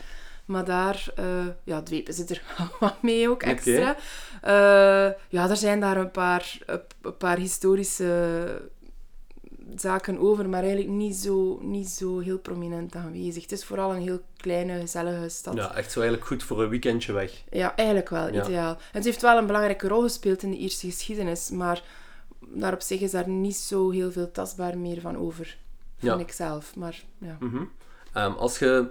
Maar 0.46 0.66
daar 0.66 1.06
eh, 1.16 1.26
ja, 1.64 1.82
dwepen 1.82 2.14
ze 2.14 2.26
er 2.28 2.42
wat 2.80 3.02
mee 3.02 3.30
ook 3.30 3.44
extra. 3.44 3.96
Eh, 4.42 5.14
ja, 5.30 5.50
er 5.50 5.58
zijn 5.58 5.80
daar 5.80 5.98
een 5.98 6.12
paar, 6.12 6.58
een 7.02 7.18
paar 7.18 7.38
historische 7.38 8.62
zaken 9.76 10.18
over, 10.20 10.50
maar 10.50 10.60
eigenlijk 10.62 10.92
niet 10.92 11.16
zo, 11.16 11.60
niet 11.62 11.90
zo 11.90 12.20
heel 12.20 12.38
prominent 12.40 12.96
aanwezig. 12.96 13.42
Het 13.42 13.52
is 13.52 13.66
vooral 13.66 13.96
een 13.96 14.02
heel 14.02 14.22
kleine, 14.38 14.80
gezellige 14.80 15.30
stad. 15.30 15.54
Ja, 15.56 15.76
echt 15.76 15.92
zo 15.92 16.00
eigenlijk 16.00 16.30
goed 16.30 16.44
voor 16.44 16.64
een 16.64 16.70
weekendje 16.70 17.14
weg. 17.14 17.44
Ja, 17.52 17.76
eigenlijk 17.76 18.10
wel, 18.10 18.34
Ja. 18.34 18.44
ideaal. 18.44 18.72
En 18.74 18.78
het 18.92 19.04
heeft 19.04 19.22
wel 19.22 19.38
een 19.38 19.46
belangrijke 19.46 19.88
rol 19.88 20.02
gespeeld 20.02 20.44
in 20.44 20.52
de 20.52 20.58
Ierse 20.58 20.86
geschiedenis, 20.88 21.50
maar 21.50 21.84
daar 22.40 22.74
op 22.74 22.82
zich 22.82 23.00
is 23.02 23.12
daar 23.12 23.30
niet 23.30 23.56
zo 23.56 23.90
heel 23.90 24.12
veel 24.12 24.32
tastbaar 24.32 24.78
meer 24.78 25.02
van 25.02 25.18
over, 25.18 25.58
vind 25.98 26.14
Ja. 26.14 26.18
ik 26.20 26.32
zelf. 26.32 26.76
Maar 26.76 27.02
ja. 27.18 27.38
Mhm. 27.40 27.64
Ehm, 28.14 28.32
als 28.32 28.60
je 28.60 28.88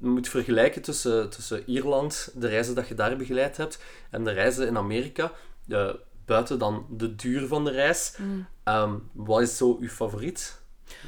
moet 0.00 0.28
vergelijken 0.28 0.82
tussen, 0.82 1.30
tussen 1.30 1.62
Ierland, 1.66 2.30
de 2.34 2.48
reizen 2.48 2.74
dat 2.74 2.88
je 2.88 2.94
daar 2.94 3.16
begeleid 3.16 3.56
hebt, 3.56 3.78
en 4.10 4.24
de 4.24 4.30
reizen 4.32 4.66
in 4.66 4.76
Amerika, 4.76 5.32
eh, 5.68 5.90
buiten 6.26 6.58
dan 6.58 6.86
de 6.90 7.14
duur 7.14 7.46
van 7.46 7.64
de 7.64 7.70
reis, 7.70 8.14
Mm. 8.18 8.46
ehm, 8.64 8.94
wat 9.12 9.40
is 9.40 9.56
zo 9.56 9.76
uw 9.80 9.88
favoriet? 9.88 10.60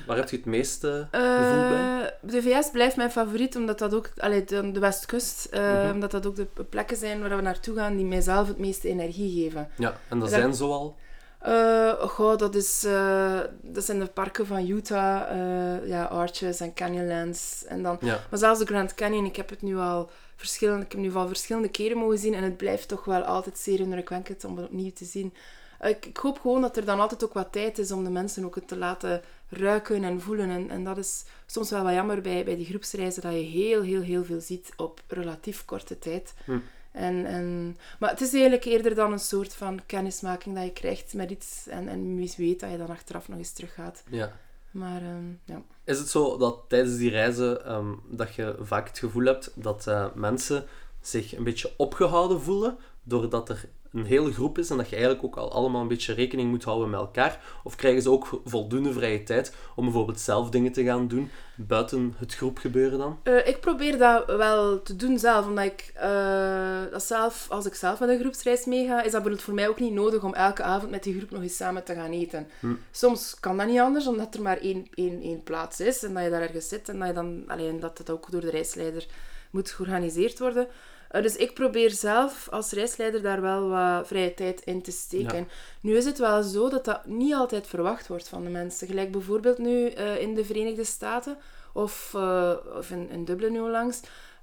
Waar 0.06 0.16
heb 0.16 0.28
je 0.30 0.36
het 0.36 0.46
meeste 0.46 1.08
gevoel 1.10 1.68
bij? 1.68 2.02
Eh, 2.02 2.30
de 2.30 2.42
VS 2.42 2.70
blijft 2.70 2.96
mijn 2.96 3.10
favoriet, 3.10 3.56
omdat 3.56 3.78
dat 3.78 3.94
ook, 3.94 4.10
allee, 4.16 4.44
de, 4.44 4.70
de 4.70 4.80
Westkust, 4.80 5.44
eh, 5.44 5.82
Mhm. 5.82 5.92
omdat 5.92 6.10
dat 6.10 6.26
ook 6.26 6.36
de 6.36 6.46
plekken 6.70 6.96
zijn 6.96 7.20
waar 7.20 7.36
we 7.36 7.42
naartoe 7.42 7.76
gaan 7.76 7.96
die 7.96 8.04
mijzelf 8.04 8.48
het 8.48 8.58
meeste 8.58 8.88
energie 8.88 9.42
geven. 9.42 9.68
Ja, 9.78 9.96
en 10.08 10.18
dat 10.18 10.30
Daar- 10.30 10.40
zijn 10.40 10.54
zoal... 10.54 10.96
Eh, 11.44 11.92
goh, 12.00 12.36
dat, 12.36 12.54
is, 12.54 12.84
eh, 12.84 13.40
dat 13.62 13.84
zijn 13.84 13.98
de 13.98 14.06
parken 14.06 14.46
van 14.46 14.68
Utah, 14.68 15.30
eh, 15.30 15.88
ja, 15.88 16.04
Arches 16.04 16.60
en 16.60 16.74
Canyonlands. 16.74 17.64
En 17.64 17.82
dan, 17.82 17.96
Ja, 18.00 18.20
maar 18.30 18.38
zelfs 18.38 18.58
de 18.58 18.66
Grand 18.66 18.94
Canyon, 18.94 19.24
ik 19.24 19.36
heb 19.36 19.50
het 19.50 19.62
nu 19.62 19.76
al 19.76 20.10
verschillende, 20.36 20.84
ik 20.84 20.92
heb 20.92 21.00
nu 21.00 21.14
al 21.14 21.26
verschillende 21.26 21.68
keren 21.68 21.96
mogen 21.96 22.18
zien 22.18 22.34
en 22.34 22.42
het 22.42 22.56
blijft 22.56 22.88
toch 22.88 23.04
wel 23.04 23.22
altijd 23.22 23.58
zeer 23.58 23.80
indrukwekkend 23.80 24.44
om 24.44 24.56
het 24.56 24.66
opnieuw 24.66 24.92
te 24.92 25.04
zien. 25.04 25.34
Ik, 25.80 26.06
ik 26.06 26.16
hoop 26.16 26.40
gewoon 26.40 26.60
dat 26.60 26.76
er 26.76 26.84
dan 26.84 27.00
altijd 27.00 27.24
ook 27.24 27.32
wat 27.32 27.52
tijd 27.52 27.78
is 27.78 27.92
om 27.92 28.04
de 28.04 28.10
mensen 28.10 28.44
ook 28.44 28.54
het 28.54 28.68
te 28.68 28.76
laten 28.76 29.22
ruiken 29.48 30.04
en 30.04 30.20
voelen. 30.20 30.50
En, 30.50 30.70
en 30.70 30.84
dat 30.84 30.98
is 30.98 31.24
soms 31.46 31.70
wel 31.70 31.82
wat 31.82 31.92
jammer 31.92 32.20
bij, 32.20 32.44
bij 32.44 32.56
die 32.56 32.66
groepsreizen, 32.66 33.22
dat 33.22 33.32
je 33.32 33.38
heel, 33.38 33.82
heel, 33.82 34.02
heel 34.02 34.24
veel 34.24 34.40
ziet 34.40 34.72
op 34.76 35.02
relatief 35.06 35.64
korte 35.64 35.98
tijd. 35.98 36.34
Hm. 36.44 36.58
En, 36.94 37.26
en, 37.26 37.76
maar 37.98 38.10
het 38.10 38.20
is 38.20 38.32
eigenlijk 38.32 38.64
eerder 38.64 38.94
dan 38.94 39.12
een 39.12 39.18
soort 39.18 39.54
van 39.54 39.80
kennismaking 39.86 40.54
dat 40.54 40.64
je 40.64 40.72
krijgt 40.72 41.14
met 41.14 41.30
iets. 41.30 41.66
En, 41.66 41.88
en 41.88 42.16
wie 42.16 42.34
weet 42.36 42.60
dat 42.60 42.70
je 42.70 42.76
dan 42.76 42.88
achteraf 42.88 43.28
nog 43.28 43.38
eens 43.38 43.52
teruggaat. 43.52 44.02
ja. 44.10 44.32
Maar 44.70 45.02
ehm, 45.02 45.32
ja. 45.44 45.62
Is 45.84 45.98
het 45.98 46.08
zo 46.08 46.36
dat 46.36 46.58
tijdens 46.68 46.96
die 46.96 47.10
reizen 47.10 47.64
ehm, 47.64 47.92
dat 48.08 48.34
je 48.34 48.56
vaak 48.60 48.88
het 48.88 48.98
gevoel 48.98 49.24
hebt 49.24 49.52
dat 49.54 49.86
eh, 49.86 50.06
mensen 50.14 50.66
zich 51.00 51.36
een 51.36 51.44
beetje 51.44 51.72
opgehouden 51.76 52.40
voelen 52.40 52.78
doordat 53.02 53.48
er 53.48 53.68
een 53.94 54.04
hele 54.04 54.32
groep 54.32 54.58
is 54.58 54.70
en 54.70 54.76
dat 54.76 54.88
je 54.88 54.96
eigenlijk 54.96 55.24
ook 55.24 55.36
al 55.36 55.52
allemaal 55.52 55.82
een 55.82 55.88
beetje 55.88 56.14
rekening 56.14 56.50
moet 56.50 56.64
houden 56.64 56.90
met 56.90 57.00
elkaar? 57.00 57.40
Of 57.64 57.76
krijgen 57.76 58.02
ze 58.02 58.10
ook 58.10 58.40
voldoende 58.44 58.92
vrije 58.92 59.22
tijd 59.22 59.54
om 59.74 59.84
bijvoorbeeld 59.84 60.20
zelf 60.20 60.50
dingen 60.50 60.72
te 60.72 60.84
gaan 60.84 61.08
doen 61.08 61.30
buiten 61.56 62.14
het 62.16 62.34
groepgebeuren 62.34 62.98
dan? 62.98 63.18
Eh, 63.22 63.46
ik 63.46 63.60
probeer 63.60 63.98
dat 63.98 64.26
wel 64.26 64.82
te 64.82 64.96
doen 64.96 65.18
zelf, 65.18 65.46
omdat 65.46 65.64
ik 65.64 65.92
eh, 65.94 66.82
dat 66.90 67.02
zelf, 67.02 67.46
als 67.50 67.66
ik 67.66 67.74
zelf 67.74 68.00
met 68.00 68.08
een 68.08 68.20
groepsreis 68.20 68.64
meega, 68.64 68.96
is 68.96 69.02
dat 69.02 69.10
bijvoorbeeld 69.10 69.42
voor 69.42 69.54
mij 69.54 69.68
ook 69.68 69.80
niet 69.80 69.92
nodig 69.92 70.22
om 70.22 70.34
elke 70.34 70.62
avond 70.62 70.90
met 70.90 71.02
die 71.02 71.16
groep 71.16 71.30
nog 71.30 71.42
eens 71.42 71.56
samen 71.56 71.84
te 71.84 71.94
gaan 71.94 72.12
eten. 72.12 72.48
Hm. 72.60 72.74
Soms 72.90 73.36
kan 73.40 73.56
dat 73.56 73.66
niet 73.66 73.80
anders, 73.80 74.06
omdat 74.06 74.34
er 74.34 74.42
maar 74.42 74.58
één, 74.58 74.86
één, 74.94 75.22
één 75.22 75.42
plaats 75.42 75.80
is 75.80 76.02
en 76.02 76.14
dat 76.14 76.24
je 76.24 76.30
daar 76.30 76.42
ergens 76.42 76.68
zit 76.68 76.88
en 76.88 76.98
dat, 76.98 77.08
je 77.08 77.14
dan, 77.14 77.44
alleen, 77.46 77.80
dat 77.80 77.98
het 77.98 78.10
ook 78.10 78.30
door 78.30 78.40
de 78.40 78.50
reisleider 78.50 79.06
moet 79.50 79.70
georganiseerd 79.70 80.38
worden. 80.38 80.68
Eh, 81.14 81.22
dus 81.22 81.36
ik 81.36 81.54
probeer 81.54 81.90
zelf 81.90 82.48
als 82.50 82.70
reisleider 82.70 83.22
daar 83.22 83.40
wel 83.40 83.68
wat 83.68 84.06
vrije 84.06 84.34
tijd 84.34 84.60
in 84.60 84.82
te 84.82 84.90
steken. 84.90 85.38
Ja. 85.38 85.44
Nu 85.80 85.96
is 85.96 86.04
het 86.04 86.18
wel 86.18 86.42
zo 86.42 86.68
dat 86.68 86.84
dat 86.84 87.06
niet 87.06 87.34
altijd 87.34 87.66
verwacht 87.66 88.06
wordt 88.06 88.28
van 88.28 88.44
de 88.44 88.50
mensen. 88.50 88.86
Gelijk 88.86 89.10
bijvoorbeeld 89.12 89.58
nu 89.58 89.88
eh, 89.88 90.20
in 90.20 90.34
de 90.34 90.44
Verenigde 90.44 90.84
Staten 90.84 91.36
of, 91.72 92.12
eh, 92.14 92.52
of 92.76 92.90
in, 92.90 93.10
in 93.10 93.24
Dublin 93.24 93.52
nu 93.52 93.60
langs. 93.60 94.00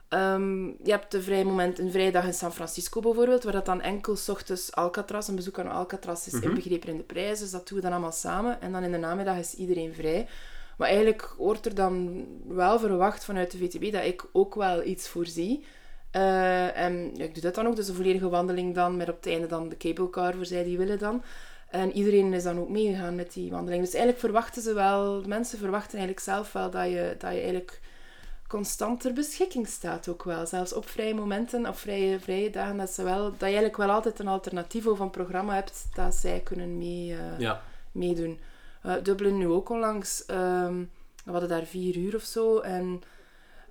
Ehm, 0.07 0.65
je 0.65 0.91
hebt 0.91 1.13
een 1.13 1.21
vrij 1.21 1.43
moment, 1.43 1.79
een 1.79 1.91
vrije 1.91 2.11
dag 2.11 2.25
in 2.25 2.33
San 2.33 2.53
Francisco 2.53 3.01
bijvoorbeeld, 3.01 3.43
waar 3.43 3.53
dat 3.53 3.65
dan 3.65 3.81
enkel 3.81 4.15
's 4.15 4.29
ochtends 4.29 4.75
Alcatraz, 4.75 5.27
een 5.27 5.35
bezoek 5.35 5.59
aan 5.59 5.71
Alcatraz 5.71 6.27
is 6.27 6.33
Mhm. 6.33 6.43
inbegrepen 6.43 6.89
in 6.89 6.97
de 6.97 7.03
prijs. 7.03 7.39
Dus 7.39 7.51
dat 7.51 7.67
doen 7.67 7.77
we 7.77 7.83
dan 7.83 7.91
allemaal 7.91 8.11
samen. 8.11 8.61
En 8.61 8.71
dan 8.71 8.83
in 8.83 8.91
de 8.91 8.97
namiddag 8.97 9.37
is 9.37 9.53
iedereen 9.53 9.93
vrij. 9.93 10.27
Maar 10.77 10.87
eigenlijk 10.87 11.33
wordt 11.37 11.65
er 11.65 11.75
dan 11.75 12.25
wel 12.47 12.79
verwacht 12.79 13.23
vanuit 13.23 13.51
de 13.51 13.57
VTB 13.57 13.91
dat 13.91 14.03
ik 14.03 14.25
ook 14.31 14.55
wel 14.55 14.83
iets 14.83 15.07
voorzie. 15.07 15.63
Eh, 16.11 16.77
en 16.77 17.11
ja, 17.15 17.23
ik 17.23 17.33
doe 17.33 17.43
dat 17.43 17.55
dan 17.55 17.67
ook, 17.67 17.75
dus 17.75 17.87
een 17.87 17.95
volledige 17.95 18.29
wandeling 18.29 18.75
dan, 18.75 18.97
met 18.97 19.09
op 19.09 19.15
het 19.15 19.27
einde 19.27 19.47
dan 19.47 19.69
de 19.69 19.77
cablecar 19.77 20.33
voor 20.33 20.45
zij 20.45 20.63
die 20.63 20.77
willen 20.77 20.99
dan. 20.99 21.23
En 21.69 21.91
iedereen 21.91 22.33
is 22.33 22.43
dan 22.43 22.59
ook 22.59 22.69
meegegaan 22.69 23.15
met 23.15 23.33
die 23.33 23.51
wandeling. 23.51 23.81
Dus 23.83 23.93
eigenlijk 23.93 24.23
verwachten 24.23 24.61
ze 24.61 24.73
wel, 24.73 25.23
mensen 25.25 25.57
verwachten 25.57 25.97
eigenlijk 25.97 26.25
zelf 26.25 26.51
wel 26.51 26.69
dat 26.69 26.85
je, 26.85 27.15
dat 27.17 27.31
je 27.31 27.37
eigenlijk 27.39 27.79
constant 28.47 29.01
ter 29.01 29.13
beschikking 29.13 29.67
staat 29.67 30.07
ook 30.07 30.23
wel. 30.23 30.45
Zelfs 30.45 30.73
op 30.73 30.89
vrije 30.89 31.13
momenten, 31.13 31.67
op 31.67 31.77
vrije, 31.77 32.19
vrije 32.19 32.49
dagen, 32.49 32.77
dat, 32.77 32.89
ze 32.89 33.03
wel, 33.03 33.23
dat 33.23 33.39
je 33.39 33.45
eigenlijk 33.45 33.77
wel 33.77 33.89
altijd 33.89 34.19
een 34.19 34.27
alternatief 34.27 34.87
of 34.87 34.99
een 34.99 35.09
programma 35.09 35.53
hebt 35.53 35.87
dat 35.93 36.15
zij 36.15 36.39
kunnen 36.39 36.77
mee, 36.77 37.11
eh, 37.11 37.39
Ja, 37.39 37.61
meedoen. 37.91 38.39
Eh, 38.81 38.93
Dublin 39.03 39.37
nu 39.37 39.47
ook 39.47 39.69
onlangs. 39.69 40.25
ehm, 40.25 40.83
we 41.25 41.31
hadden 41.31 41.49
daar 41.49 41.65
vier 41.65 41.97
uur 41.97 42.15
of 42.15 42.23
zo. 42.23 42.59
En 42.59 43.01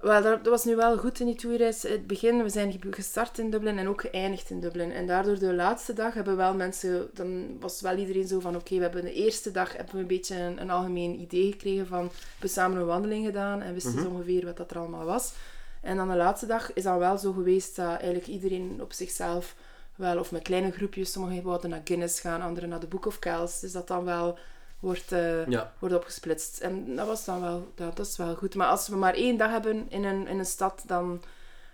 wel, 0.00 0.22
dat, 0.22 0.46
was 0.46 0.64
nu 0.64 0.76
wel 0.76 0.98
goed 0.98 1.20
in 1.20 1.26
die 1.26 1.34
toerreis. 1.34 1.82
Het 1.82 2.06
begin, 2.06 2.42
we 2.42 2.48
zijn 2.48 2.72
ge- 2.72 2.92
gestart 2.92 3.38
in 3.38 3.50
Dublin 3.50 3.78
en 3.78 3.88
ook 3.88 4.00
geëindigd 4.00 4.50
in 4.50 4.60
Dublin. 4.60 4.92
En 4.92 5.06
daardoor 5.06 5.38
de 5.38 5.54
laatste 5.54 5.92
dag 5.92 6.14
hebben 6.14 6.36
wel 6.36 6.54
mensen... 6.54 7.10
Dan 7.14 7.60
was 7.60 7.80
wel 7.80 7.96
iedereen 7.96 8.26
zo 8.26 8.40
van... 8.40 8.56
Oké, 8.56 8.74
we 8.76 8.82
hebben 8.82 9.02
de 9.02 9.12
eerste 9.12 9.50
dag 9.50 9.76
hebben 9.76 9.94
we 9.94 10.00
een 10.00 10.06
beetje 10.06 10.36
een, 10.36 10.60
een 10.60 10.70
algemeen 10.70 11.20
idee 11.20 11.50
gekregen 11.50 11.86
van... 11.86 12.04
We 12.04 12.14
hebben 12.30 12.50
samen 12.50 12.80
een 12.80 12.86
wandeling 12.86 13.26
gedaan 13.26 13.62
en 13.62 13.74
wisten 13.74 14.00
ze 14.00 14.08
ongeveer 14.08 14.44
wat 14.44 14.56
dat 14.56 14.70
er 14.70 14.78
allemaal 14.78 15.04
was. 15.04 15.32
En 15.80 15.96
dan 15.96 16.08
de 16.08 16.16
laatste 16.16 16.46
dag 16.46 16.72
is 16.72 16.82
dan 16.82 16.98
wel 16.98 17.18
zo 17.18 17.32
geweest 17.32 17.76
dat 17.76 17.86
eigenlijk 17.86 18.26
iedereen 18.26 18.78
op 18.80 18.92
zichzelf 18.92 19.54
wel, 19.96 20.18
of 20.18 20.32
met 20.32 20.42
kleine 20.42 20.70
groepjes, 20.70 21.12
sommigen 21.12 21.42
wouden 21.42 21.70
naar 21.70 21.80
Guinness 21.84 22.20
gaan, 22.20 22.42
anderen 22.42 22.68
naar 22.68 22.80
de 22.80 22.86
Book 22.86 23.06
of 23.06 23.18
Kells. 23.18 23.60
Dus 23.60 23.72
dat 23.72 23.88
dan 23.88 24.04
wel 24.04 24.38
wordt, 24.80 25.12
eh, 25.12 25.46
ja, 25.46 25.72
wordt 25.78 25.94
opgesplitst. 25.94 26.58
En 26.60 26.96
dat 26.96 27.06
was 27.06 27.24
dan 27.24 27.40
wel, 27.40 27.72
dat, 27.74 27.96
dat 27.96 28.06
is 28.06 28.16
wel 28.16 28.34
goed. 28.34 28.54
Maar 28.54 28.66
als 28.68 28.88
we 28.88 28.96
maar 28.96 29.14
één 29.14 29.36
dag 29.36 29.50
hebben 29.50 29.86
in 29.88 30.04
een, 30.04 30.26
in 30.26 30.38
een 30.38 30.44
stad, 30.46 30.82
dan 30.86 31.22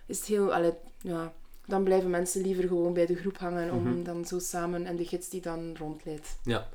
is 0.06 0.18
het 0.18 0.26
heel, 0.26 0.54
allee, 0.54 0.72
ja, 1.00 1.32
dan 1.66 1.82
blijven 1.84 2.10
mensen 2.10 2.42
liever 2.42 2.68
gewoon 2.68 2.92
bij 2.92 3.06
de 3.06 3.16
groep 3.16 3.38
hangen 3.38 3.70
om 3.72 3.82
Mhm. 3.82 4.02
dan 4.02 4.24
zo 4.24 4.38
samen 4.38 4.86
en 4.86 4.96
de 4.96 5.04
gids 5.04 5.28
die 5.28 5.40
dan 5.40 5.76
rondleidt. 5.78 6.36
ja. 6.44 6.68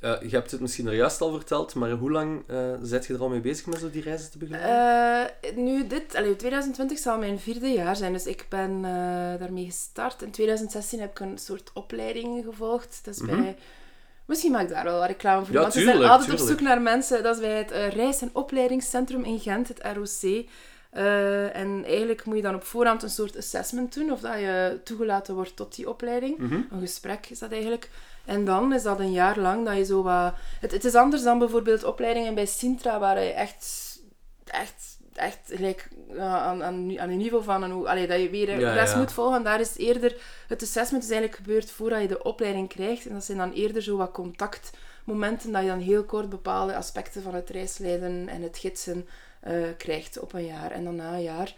Eh, 0.00 0.20
je 0.22 0.28
hebt 0.28 0.50
het 0.50 0.60
misschien 0.60 0.86
er 0.86 0.94
juist 0.94 1.20
al 1.20 1.32
verteld, 1.32 1.74
maar 1.74 1.90
hoe 1.90 2.10
lang 2.10 2.42
uh, 2.50 2.72
zet 2.82 3.06
je 3.06 3.14
er 3.14 3.20
al 3.20 3.28
mee 3.28 3.40
bezig 3.40 3.66
met 3.66 3.78
zo 3.78 3.90
die 3.90 4.02
reizen 4.02 4.30
te 4.30 4.38
begeleiden? 4.38 5.34
Uh, 5.44 5.56
nu, 5.56 5.86
dit, 5.86 6.14
allee, 6.14 6.36
2020 6.36 6.98
zal 6.98 7.18
mijn 7.18 7.38
vierde 7.38 7.66
jaar 7.68 7.96
zijn, 7.96 8.12
dus 8.12 8.26
ik 8.26 8.46
ben 8.48 8.82
daarmee 9.38 9.64
gestart. 9.64 10.22
In 10.22 10.30
2016 10.30 11.00
heb 11.00 11.10
ik 11.10 11.20
een 11.20 11.38
soort 11.38 11.70
opleiding 11.74 12.44
gevolgd. 12.44 13.00
Dat 13.04 13.14
is 13.14 13.20
Mhm. 13.20 13.40
bij... 13.42 13.56
Misschien 14.28 14.52
maak 14.52 14.62
ik 14.62 14.68
daar 14.68 14.84
wel 14.84 14.98
wat 14.98 15.06
reclame 15.06 15.44
voor. 15.44 15.54
Ja, 15.54 15.60
want 15.60 15.74
we 15.74 15.80
zijn 15.80 15.96
altijd 15.96 16.20
tuurlijk. 16.20 16.40
op 16.40 16.48
zoek 16.48 16.60
naar 16.60 16.80
mensen. 16.80 17.22
Dat 17.22 17.34
is 17.34 17.40
bij 17.40 17.58
het 17.58 17.72
uh, 17.72 17.88
Reis- 17.88 18.20
en 18.20 18.30
Opleidingscentrum 18.32 19.24
in 19.24 19.40
Gent, 19.40 19.68
het 19.68 19.80
ROC. 19.94 20.44
Uh, 20.92 21.56
en 21.56 21.84
eigenlijk 21.84 22.24
moet 22.24 22.36
je 22.36 22.42
dan 22.42 22.54
op 22.54 22.64
voorhand 22.64 23.02
een 23.02 23.10
soort 23.10 23.36
assessment 23.36 23.94
doen, 23.94 24.12
of 24.12 24.20
dat 24.20 24.38
je 24.38 24.80
toegelaten 24.84 25.34
wordt 25.34 25.56
tot 25.56 25.74
die 25.74 25.88
opleiding. 25.88 26.38
Mhm. 26.38 26.54
Een 26.54 26.80
gesprek 26.80 27.26
is 27.26 27.38
dat 27.38 27.52
eigenlijk. 27.52 27.90
En 28.24 28.44
dan 28.44 28.72
is 28.72 28.82
dat 28.82 28.98
een 29.00 29.12
jaar 29.12 29.38
lang 29.38 29.66
dat 29.66 29.76
je 29.76 29.84
zo 29.84 30.02
wat... 30.02 30.32
Het, 30.60 30.72
het 30.72 30.84
is 30.84 30.94
anders 30.94 31.22
dan 31.22 31.38
bijvoorbeeld 31.38 31.84
opleidingen 31.84 32.34
bij 32.34 32.46
Sintra, 32.46 32.98
waar 32.98 33.22
je 33.22 33.32
echt, 33.32 33.98
echt, 34.44 34.97
echt 35.18 35.38
gelijk 35.44 35.88
aan, 36.18 36.62
aan, 36.62 36.98
aan 37.00 37.10
een 37.10 37.16
niveau 37.16 37.44
van... 37.44 37.62
Een, 37.62 37.86
allee, 37.86 38.06
dat 38.06 38.20
je 38.20 38.30
weer 38.30 38.48
een 38.48 38.60
Ja, 38.60 38.74
les 38.74 38.90
ja. 38.92 38.98
moet 38.98 39.12
volgen. 39.12 39.42
Daar 39.44 39.60
is 39.60 39.76
eerder... 39.76 40.16
Het 40.48 40.62
assessment 40.62 41.02
is 41.04 41.10
eigenlijk 41.10 41.40
gebeurd 41.44 41.70
voordat 41.70 42.00
je 42.00 42.08
de 42.08 42.22
opleiding 42.22 42.68
krijgt. 42.68 43.06
En 43.06 43.12
dat 43.14 43.24
zijn 43.24 43.38
dan 43.38 43.52
eerder 43.52 43.82
zo 43.82 43.96
wat 43.96 44.10
contactmomenten, 44.12 45.52
dat 45.52 45.62
je 45.62 45.68
dan 45.68 45.78
heel 45.80 46.04
kort 46.04 46.28
bepaalde 46.28 46.76
aspecten 46.76 47.22
van 47.22 47.34
het 47.34 47.50
reisleiden 47.50 48.28
en 48.28 48.42
het 48.42 48.58
gidsen 48.58 49.08
eh, 49.40 49.54
krijgt 49.76 50.18
op 50.18 50.32
een 50.32 50.46
jaar. 50.46 50.70
En 50.70 50.84
dan 50.84 50.96
na 50.96 51.12
een 51.12 51.22
jaar... 51.22 51.54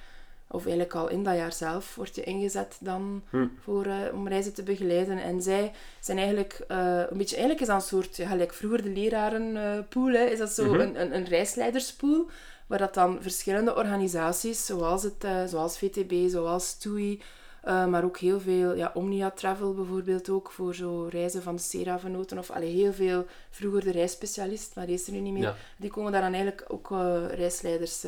Of 0.53 0.63
eigenlijk 0.63 0.95
al 0.95 1.09
in 1.09 1.23
dat 1.25 1.37
jaar 1.37 1.53
zelf 1.53 1.95
word 1.95 2.15
je 2.15 2.23
ingezet 2.23 2.77
dan 2.81 3.23
Hm. 3.31 3.47
voor, 3.63 3.85
eh, 3.87 3.95
om 4.15 4.29
reizen 4.29 4.55
te 4.55 4.63
begeleiden. 4.63 5.19
En 5.23 5.43
zij 5.43 5.73
zijn 6.01 6.17
eigenlijk 6.19 6.61
eh, 6.69 7.03
een 7.09 7.17
beetje... 7.19 7.37
Eigenlijk 7.37 7.61
is 7.61 7.67
dat 7.67 7.77
een 7.77 7.89
soort... 7.89 8.17
Ja, 8.17 8.29
gelijk 8.29 8.55
vroeger 8.55 8.83
de 8.83 8.89
lerarenpool, 8.89 10.13
hè, 10.13 10.25
is 10.25 10.39
dat 10.39 10.51
zo 10.51 10.65
Mhm. 10.65 10.81
een, 10.81 11.01
een, 11.01 11.15
een 11.15 11.25
reisleiderspool. 11.25 12.31
Waar 12.71 12.79
dat 12.79 12.95
dan 12.95 13.23
verschillende 13.23 13.77
organisaties, 13.77 14.67
zoals, 14.67 15.03
het, 15.03 15.25
eh, 15.25 15.45
zoals 15.45 15.79
VTB, 15.79 16.29
zoals 16.29 16.75
TUI... 16.79 17.23
eh, 17.63 17.87
maar 17.87 18.05
ook 18.05 18.19
heel 18.19 18.41
veel, 18.41 18.75
ja, 18.75 18.91
Omnia 18.95 19.31
Travel 19.31 19.75
bijvoorbeeld 19.75 20.29
ook, 20.29 20.51
voor 20.51 20.75
zo 20.75 21.09
reizen 21.11 21.43
van 21.43 21.57
de 21.57 21.63
Sera-venoten. 21.63 22.39
Of 22.39 22.51
allee, 22.51 22.75
heel 22.75 22.93
veel, 22.93 23.27
vroeger 23.51 23.85
de 23.85 23.91
reisspecialist, 23.91 24.75
maar 24.75 24.87
die 24.87 24.95
is 24.95 25.07
er 25.07 25.13
nu 25.13 25.21
niet 25.21 25.33
meer. 25.33 25.43
Ja. 25.43 25.57
Die 25.77 25.91
komen 25.91 26.13
daar 26.13 26.21
dan 26.21 26.33
eigenlijk 26.33 26.65
ook 26.69 26.91
eh, 26.91 27.27
reisleiders 27.29 28.05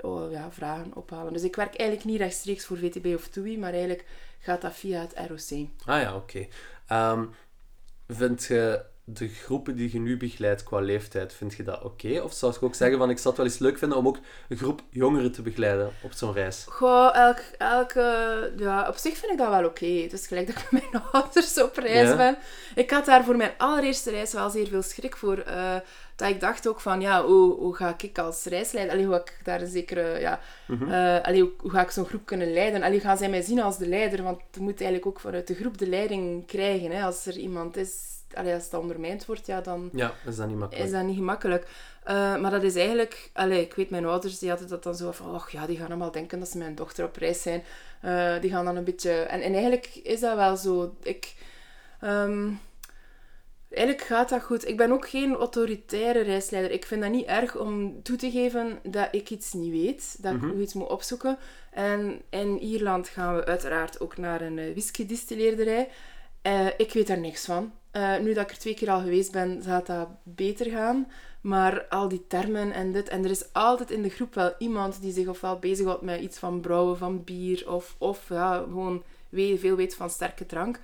oh, 0.00 0.30
ja, 0.30 0.50
vragen 0.50 0.94
ophalen. 0.94 1.32
Dus 1.32 1.42
ik 1.42 1.56
werk 1.56 1.76
eigenlijk 1.76 2.08
niet 2.08 2.20
rechtstreeks 2.20 2.64
voor 2.64 2.76
VTB 2.76 3.14
of 3.14 3.28
TUI, 3.28 3.58
maar 3.58 3.72
eigenlijk 3.72 4.04
gaat 4.38 4.60
dat 4.60 4.74
via 4.74 5.00
het 5.00 5.14
ROC. 5.28 5.68
Ah 5.84 6.00
ja, 6.00 6.16
oké. 6.16 6.46
Ehm, 6.86 7.24
vind 8.08 8.44
je 8.44 8.84
de 9.04 9.28
groepen 9.28 9.76
die 9.76 9.92
je 9.92 9.98
nu 9.98 10.16
begeleidt 10.16 10.62
qua 10.62 10.78
leeftijd, 10.80 11.32
vind 11.34 11.54
je 11.54 11.62
dat 11.62 11.82
oké? 11.82 12.20
Of 12.20 12.32
zou 12.32 12.54
je 12.60 12.66
ook 12.66 12.74
zeggen 12.74 12.98
van 12.98 13.10
ik 13.10 13.16
zou 13.18 13.28
het 13.28 13.36
wel 13.36 13.46
eens 13.46 13.58
leuk 13.58 13.78
vinden 13.78 13.98
om 13.98 14.06
ook 14.06 14.18
een 14.48 14.56
groep 14.56 14.82
jongeren 14.90 15.32
te 15.32 15.42
begeleiden 15.42 15.92
op 16.02 16.12
zo'n 16.12 16.32
reis? 16.32 16.64
Goh, 16.68 17.16
elk, 17.16 17.38
elke, 17.58 18.52
ja, 18.56 18.88
op 18.88 18.96
zich 18.96 19.16
vind 19.16 19.32
ik 19.32 19.38
dat 19.38 19.48
wel 19.48 19.64
oké. 19.64 19.86
Het 19.86 20.12
is 20.12 20.26
gelijk 20.26 20.46
dat 20.46 20.56
ik 20.56 20.70
met 20.80 20.90
mijn 20.90 21.02
ouders 21.12 21.62
op 21.62 21.76
reis 21.76 22.08
Ja. 22.08 22.16
ben. 22.16 22.36
Ik 22.74 22.90
had 22.90 23.04
daar 23.04 23.24
voor 23.24 23.36
mijn 23.36 23.52
allereerste 23.58 24.10
reis 24.10 24.32
wel 24.32 24.50
zeer 24.50 24.66
veel 24.68 24.82
schrik 24.82 25.16
voor. 25.16 25.38
eh, 25.38 25.76
dat 26.22 26.30
ik 26.30 26.40
dacht 26.40 26.68
ook 26.68 26.80
van, 26.80 27.00
ja, 27.00 27.24
hoe, 27.24 27.54
hoe 27.54 27.74
ga 27.74 27.94
ik 27.98 28.18
als 28.18 28.44
reisleider... 28.44 28.92
Allee, 28.92 29.06
hoe 29.06 29.14
ga 29.14 29.20
ik 29.20 29.40
daar 29.44 29.60
een 29.60 29.66
zekere... 29.66 30.20
Ja, 30.20 30.40
eh, 30.68 31.24
allee, 31.26 31.40
hoe, 31.40 31.50
hoe 31.58 31.70
ga 31.70 31.82
ik 31.82 31.90
zo'n 31.90 32.04
groep 32.04 32.26
kunnen 32.26 32.52
leiden? 32.52 32.82
Allee, 32.82 33.00
gaan 33.00 33.16
zij 33.16 33.28
mij 33.28 33.42
zien 33.42 33.62
als 33.62 33.78
de 33.78 33.86
leider? 33.88 34.22
Want 34.22 34.40
je 34.50 34.60
moet 34.60 34.80
eigenlijk 34.80 35.06
ook 35.06 35.20
vanuit 35.20 35.46
de 35.46 35.54
groep 35.54 35.78
de 35.78 35.88
leiding 35.88 36.46
krijgen. 36.46 36.90
Hè? 36.90 37.02
Als 37.04 37.26
er 37.26 37.36
iemand 37.36 37.76
is... 37.76 38.10
Allee, 38.34 38.54
als 38.54 38.70
dat 38.70 38.80
ondermijnd 38.80 39.26
wordt, 39.26 39.46
ja, 39.46 39.60
dan 39.60 39.90
Ja, 39.92 40.12
is 40.26 40.36
dat 40.36 40.46
niet 40.48 40.56
makkelijk? 40.56 40.86
is 40.86 40.92
dat 40.92 41.02
niet 41.04 41.16
gemakkelijk. 41.16 41.66
Eh, 42.04 42.36
maar 42.36 42.50
dat 42.50 42.62
is 42.62 42.74
eigenlijk... 42.76 43.30
Allee, 43.32 43.60
ik 43.60 43.74
weet, 43.74 43.90
mijn 43.90 44.06
ouders 44.06 44.38
die 44.38 44.48
hadden 44.48 44.68
dat 44.68 44.82
dan 44.82 44.94
zo 44.94 45.12
van... 45.12 45.34
Och 45.34 45.50
ja, 45.50 45.66
die 45.66 45.76
gaan 45.76 45.86
allemaal 45.86 46.10
denken 46.10 46.38
dat 46.38 46.48
ze 46.48 46.58
mijn 46.58 46.74
dochter 46.74 47.04
op 47.04 47.16
reis 47.16 47.42
zijn. 47.42 47.62
Eh, 48.00 48.40
die 48.40 48.50
gaan 48.50 48.64
dan 48.64 48.76
een 48.76 48.84
beetje... 48.84 49.12
En, 49.12 49.40
en 49.40 49.52
eigenlijk 49.52 49.86
is 50.02 50.20
dat 50.20 50.36
wel 50.36 50.56
zo. 50.56 50.94
Ik... 51.02 51.34
ehm, 52.00 52.48
eigenlijk 53.74 54.06
gaat 54.06 54.28
dat 54.28 54.42
goed. 54.42 54.68
Ik 54.68 54.76
ben 54.76 54.92
ook 54.92 55.08
geen 55.08 55.34
autoritaire 55.34 56.20
reisleider. 56.20 56.70
Ik 56.70 56.84
vind 56.86 57.02
dat 57.02 57.10
niet 57.10 57.26
erg 57.26 57.56
om 57.56 58.02
toe 58.02 58.16
te 58.16 58.30
geven 58.30 58.78
dat 58.82 59.08
ik 59.10 59.30
iets 59.30 59.52
niet 59.52 59.70
weet. 59.70 60.22
Dat 60.22 60.34
ik 60.34 60.42
nog 60.42 60.58
iets 60.58 60.74
moet 60.74 60.88
opzoeken. 60.88 61.38
En 61.70 62.22
in 62.30 62.58
Ierland 62.58 63.08
gaan 63.08 63.34
we 63.36 63.44
uiteraard 63.44 64.00
ook 64.00 64.16
naar 64.16 64.40
een 64.40 64.58
eh, 64.58 64.70
whisky-distilleerderij. 64.70 65.88
Eh, 66.42 66.66
ik 66.76 66.92
weet 66.92 67.06
daar 67.06 67.18
niks 67.18 67.44
van. 67.44 67.72
Eh, 67.90 68.18
nu 68.18 68.34
dat 68.34 68.44
ik 68.44 68.50
er 68.50 68.58
twee 68.58 68.74
keer 68.74 68.90
al 68.90 69.00
geweest 69.00 69.32
ben, 69.32 69.62
gaat 69.62 69.86
dat 69.86 70.08
beter 70.22 70.70
gaan. 70.70 71.10
Maar 71.40 71.84
al 71.88 72.08
die 72.08 72.24
termen 72.26 72.72
en 72.72 72.92
dit... 72.92 73.08
En 73.08 73.24
er 73.24 73.30
is 73.30 73.52
altijd 73.52 73.90
in 73.90 74.02
de 74.02 74.08
groep 74.08 74.34
wel 74.34 74.54
iemand 74.58 75.00
die 75.00 75.12
zich 75.12 75.26
ofwel 75.26 75.58
bezighoudt 75.58 76.02
met 76.02 76.20
iets 76.20 76.38
van 76.38 76.60
brouwen, 76.60 76.98
van 76.98 77.24
bier. 77.24 77.70
Of, 77.70 77.94
of 77.98 78.28
ja, 78.28 78.58
gewoon 78.58 79.02
veel 79.30 79.76
weet 79.76 79.94
van 79.94 80.10
sterke 80.10 80.46
drank. 80.46 80.80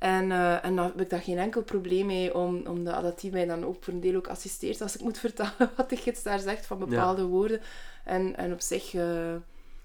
En, 0.00 0.32
eh, 0.32 0.64
en 0.64 0.76
dan 0.76 0.84
heb 0.84 1.00
ik 1.00 1.10
daar 1.10 1.22
geen 1.22 1.38
enkel 1.38 1.62
probleem 1.62 2.06
mee, 2.06 2.34
om, 2.34 2.66
om 2.66 2.84
de, 2.84 2.90
dat 2.90 3.20
die 3.20 3.30
mij 3.30 3.46
dan 3.46 3.64
ook 3.64 3.84
voor 3.84 3.92
een 3.92 4.00
deel 4.00 4.16
ook 4.16 4.28
assisteert 4.28 4.80
als 4.80 4.94
ik 4.94 5.00
moet 5.00 5.18
vertalen 5.18 5.70
wat 5.76 5.90
de 5.90 5.96
gids 5.96 6.22
daar 6.22 6.38
zegt 6.38 6.66
van 6.66 6.78
bepaalde 6.78 7.24
woorden. 7.24 7.60
En, 8.04 8.36
en 8.36 8.52
op 8.52 8.60
zich... 8.60 8.94
eh, 8.94 9.34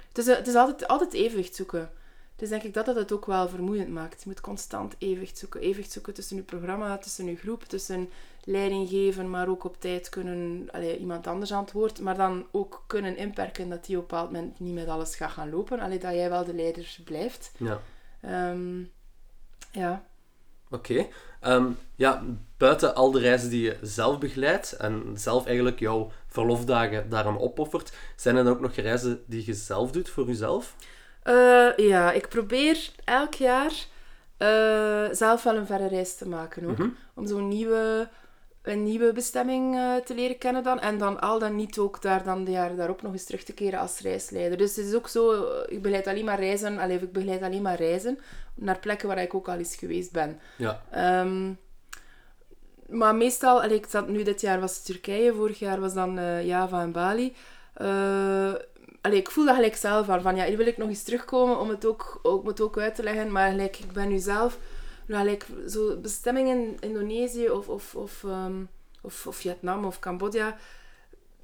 het 0.08 0.18
is, 0.18 0.26
het 0.26 0.48
is 0.48 0.56
altijd, 0.56 0.88
altijd 0.88 1.14
evenwicht 1.14 1.56
zoeken. 1.56 1.90
Dus 2.36 2.50
denk 2.50 2.64
ik 2.64 2.74
dat 2.74 2.86
dat 2.86 2.96
het 2.96 3.12
ook 3.12 3.26
wel 3.26 3.50
vermoeiend 3.50 3.90
maakt. 3.90 4.24
Je 4.24 4.30
moet 4.30 4.42
constant 4.42 4.96
evenwicht 4.98 5.38
zoeken. 5.38 5.62
Evenwicht 5.62 5.92
zoeken 5.92 6.14
tussen 6.14 6.36
je 6.36 6.42
programma, 6.42 6.98
tussen 6.98 7.26
je 7.26 7.36
groep, 7.36 7.64
tussen 7.64 8.10
leiding 8.44 8.90
geven, 8.90 9.30
maar 9.30 9.48
ook 9.48 9.64
op 9.64 9.82
tijd 9.82 10.10
kunnen 10.10 10.68
allee, 10.72 10.98
iemand 10.98 11.28
anders 11.28 11.54
aan 11.54 11.64
het 11.64 11.72
woord. 11.72 12.00
Maar 12.00 12.18
dan 12.18 12.46
ook 12.52 12.84
kunnen 12.88 13.18
inperken 13.18 13.70
dat 13.70 13.86
die 13.86 13.96
op 13.96 14.02
een 14.02 14.08
bepaald 14.08 14.32
moment 14.32 14.60
niet 14.60 14.74
met 14.74 14.88
alles 14.88 15.16
gaat 15.16 15.32
gaan 15.32 15.50
lopen. 15.50 15.80
Allee, 15.80 16.00
dat 16.00 16.14
jij 16.14 16.30
wel 16.30 16.46
de 16.46 16.54
leider 16.54 16.98
blijft. 17.04 17.52
Ja. 17.58 17.82
Ehm, 18.22 18.84
ja. 19.76 20.04
Oké. 20.70 21.08
Ehm, 21.42 21.72
ja, 21.96 22.24
buiten 22.58 22.96
al 22.96 23.12
de 23.12 23.20
reizen 23.20 23.50
die 23.50 23.62
je 23.62 23.78
zelf 23.82 24.20
begeleidt 24.20 24.72
en 24.72 25.12
zelf 25.16 25.46
eigenlijk 25.46 25.80
jouw 25.80 26.12
verlofdagen 26.28 27.10
daaraan 27.10 27.40
opoffert, 27.40 27.94
zijn 28.16 28.36
er 28.36 28.44
dan 28.44 28.54
ook 28.54 28.60
nog 28.60 28.76
reizen 28.76 29.24
die 29.28 29.46
je 29.46 29.54
zelf 29.54 29.92
doet 29.92 30.10
voor 30.10 30.28
jezelf? 30.28 30.76
Eh, 31.24 31.78
ja, 31.78 32.12
ik 32.12 32.30
probeer 32.30 32.90
elk 33.04 33.34
jaar 33.34 33.74
eh, 34.38 35.06
zelf 35.12 35.44
wel 35.44 35.56
een 35.56 35.66
verre 35.66 35.88
reis 35.88 36.16
te 36.16 36.28
maken 36.28 36.70
ook. 36.70 36.78
Mhm. 36.78 36.90
Om 37.14 37.28
zo'n 37.28 37.48
nieuwe, 37.48 38.10
een 38.66 38.84
nieuwe 38.84 39.12
bestemming 39.12 39.76
eh, 39.76 39.96
te 39.96 40.16
leren 40.16 40.38
kennen 40.38 40.64
dan. 40.64 40.80
En 40.80 40.98
dan 40.98 41.22
al 41.22 41.40
dan 41.40 41.56
niet 41.56 41.78
ook 41.78 42.02
daar 42.02 42.24
dan 42.24 42.44
de 42.44 42.52
jaren 42.52 42.78
daarop 42.78 43.02
nog 43.02 43.12
eens 43.12 43.26
terug 43.26 43.44
te 43.44 43.54
keren 43.54 43.80
als 43.80 44.00
reisleider. 44.00 44.58
Dus 44.58 44.76
het 44.76 44.86
is 44.86 44.94
ook 44.94 45.08
zo, 45.08 45.32
eh, 45.32 45.74
ik 45.74 45.82
begeleid 45.82 46.08
alleen 46.08 46.26
maar 46.26 46.40
reizen, 46.40 46.78
allee, 46.78 47.00
ik 47.00 47.12
begeleid 47.12 47.42
alleen 47.42 47.62
maar 47.62 47.78
reizen 47.78 48.20
naar 48.56 48.80
plekken 48.80 49.08
waar 49.08 49.22
ik 49.22 49.34
ook 49.34 49.48
al 49.48 49.58
eens 49.58 49.76
geweest 49.76 50.12
ben. 50.12 50.40
Ja. 50.58 50.82
Ehm, 50.92 51.52
maar 52.90 53.16
meestal, 53.16 53.62
allee, 53.62 53.78
ik 53.78 53.86
zat 53.90 54.08
nu 54.08 54.24
dit 54.24 54.42
jaar 54.42 54.60
was 54.60 54.76
het 54.76 54.86
Turkije, 54.86 55.34
vorig 55.34 55.60
jaar 55.60 55.80
was 55.80 55.94
dan 55.94 56.18
eh, 56.18 56.46
Java 56.46 56.82
en 56.82 56.92
Bali. 56.92 57.36
Eh, 57.74 58.54
allee, 59.02 59.20
ik 59.20 59.32
voel 59.32 59.46
dat 59.46 59.56
gelijk 59.56 59.76
zelf 59.76 60.10
aan, 60.10 60.22
van 60.22 60.36
ja, 60.36 60.46
hier 60.46 60.58
wil 60.58 60.68
ik 60.68 60.78
nog 60.78 60.90
eens 60.90 61.04
terugkomen 61.04 61.60
om 61.60 61.70
het 61.70 61.86
ook, 61.86 62.20
om 62.24 62.48
het 62.48 62.62
ook 62.62 62.78
uit 62.78 62.96
te 62.96 63.04
leggen. 63.04 63.32
Maar 63.32 63.50
gelijk, 63.50 63.78
ik 63.78 63.92
ben 63.92 64.10
nu 64.10 64.18
zelf, 64.18 64.58
nou, 65.06 65.24
gelijk, 65.24 65.46
zo 65.68 65.98
bestemmingen 65.98 66.58
in 66.58 66.78
Indonesië 66.80 67.50
of, 67.50 67.70
of, 67.70 67.96
of, 67.96 68.24
ehm, 68.24 68.64
of, 69.02 69.28
of 69.28 69.36
Vietnam 69.36 69.86
of 69.86 70.00
Cambodja. 70.00 70.58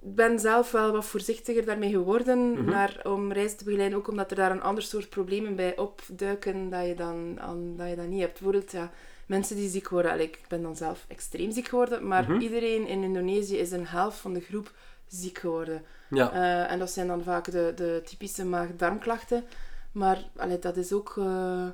Ik 0.02 0.16
ben 0.16 0.40
zelf 0.40 0.72
wel 0.72 0.92
wat 0.92 1.06
voorzichtiger 1.06 1.66
daarmee 1.66 1.90
geworden 1.90 2.66
naar, 2.66 3.00
om 3.04 3.32
reizen 3.32 3.58
te 3.58 3.64
begeleiden. 3.64 3.98
Ook 3.98 4.08
omdat 4.08 4.30
er 4.30 4.36
daar 4.38 4.52
een 4.52 4.62
ander 4.62 4.84
soort 4.84 5.10
problemen 5.10 5.56
bij 5.56 5.78
opduiken 5.78 6.70
dat 6.70 6.88
je 6.88 6.96
dan, 6.96 7.40
aan, 7.40 7.74
dat 7.78 7.90
je 7.90 7.96
dan 7.96 8.10
niet 8.10 8.20
hebt. 8.20 8.34
Bijvoorbeeld, 8.34 8.72
ja, 8.72 8.92
mensen 9.26 9.56
die 9.56 9.70
ziek 9.70 9.90
worden. 9.90 10.12
Allee, 10.12 10.26
ik 10.26 10.40
ben 10.48 10.62
dan 10.62 10.76
zelf 10.76 11.06
extreem 11.08 11.52
ziek 11.52 11.68
geworden, 11.68 12.08
maar 12.08 12.42
iedereen 12.42 12.88
in 12.88 13.04
Indonesië 13.04 13.58
is 13.58 13.72
een 13.72 13.88
helft 13.88 14.18
van 14.18 14.34
de 14.34 14.40
groep 14.42 14.72
ziek 15.08 15.38
geworden. 15.38 15.84
Ja. 16.10 16.32
Eh, 16.32 16.72
en 16.72 16.80
dat 16.80 16.92
zijn 16.92 17.08
dan 17.08 17.24
vaak 17.24 17.52
de, 17.52 17.72
de 17.76 18.02
typische 18.06 18.46
maag-darmklachten. 18.46 19.44
Maar 19.92 20.30
allee, 20.36 20.60
dat 20.60 20.78
is 20.78 20.94
ook... 20.94 21.14
eh, 21.18 21.68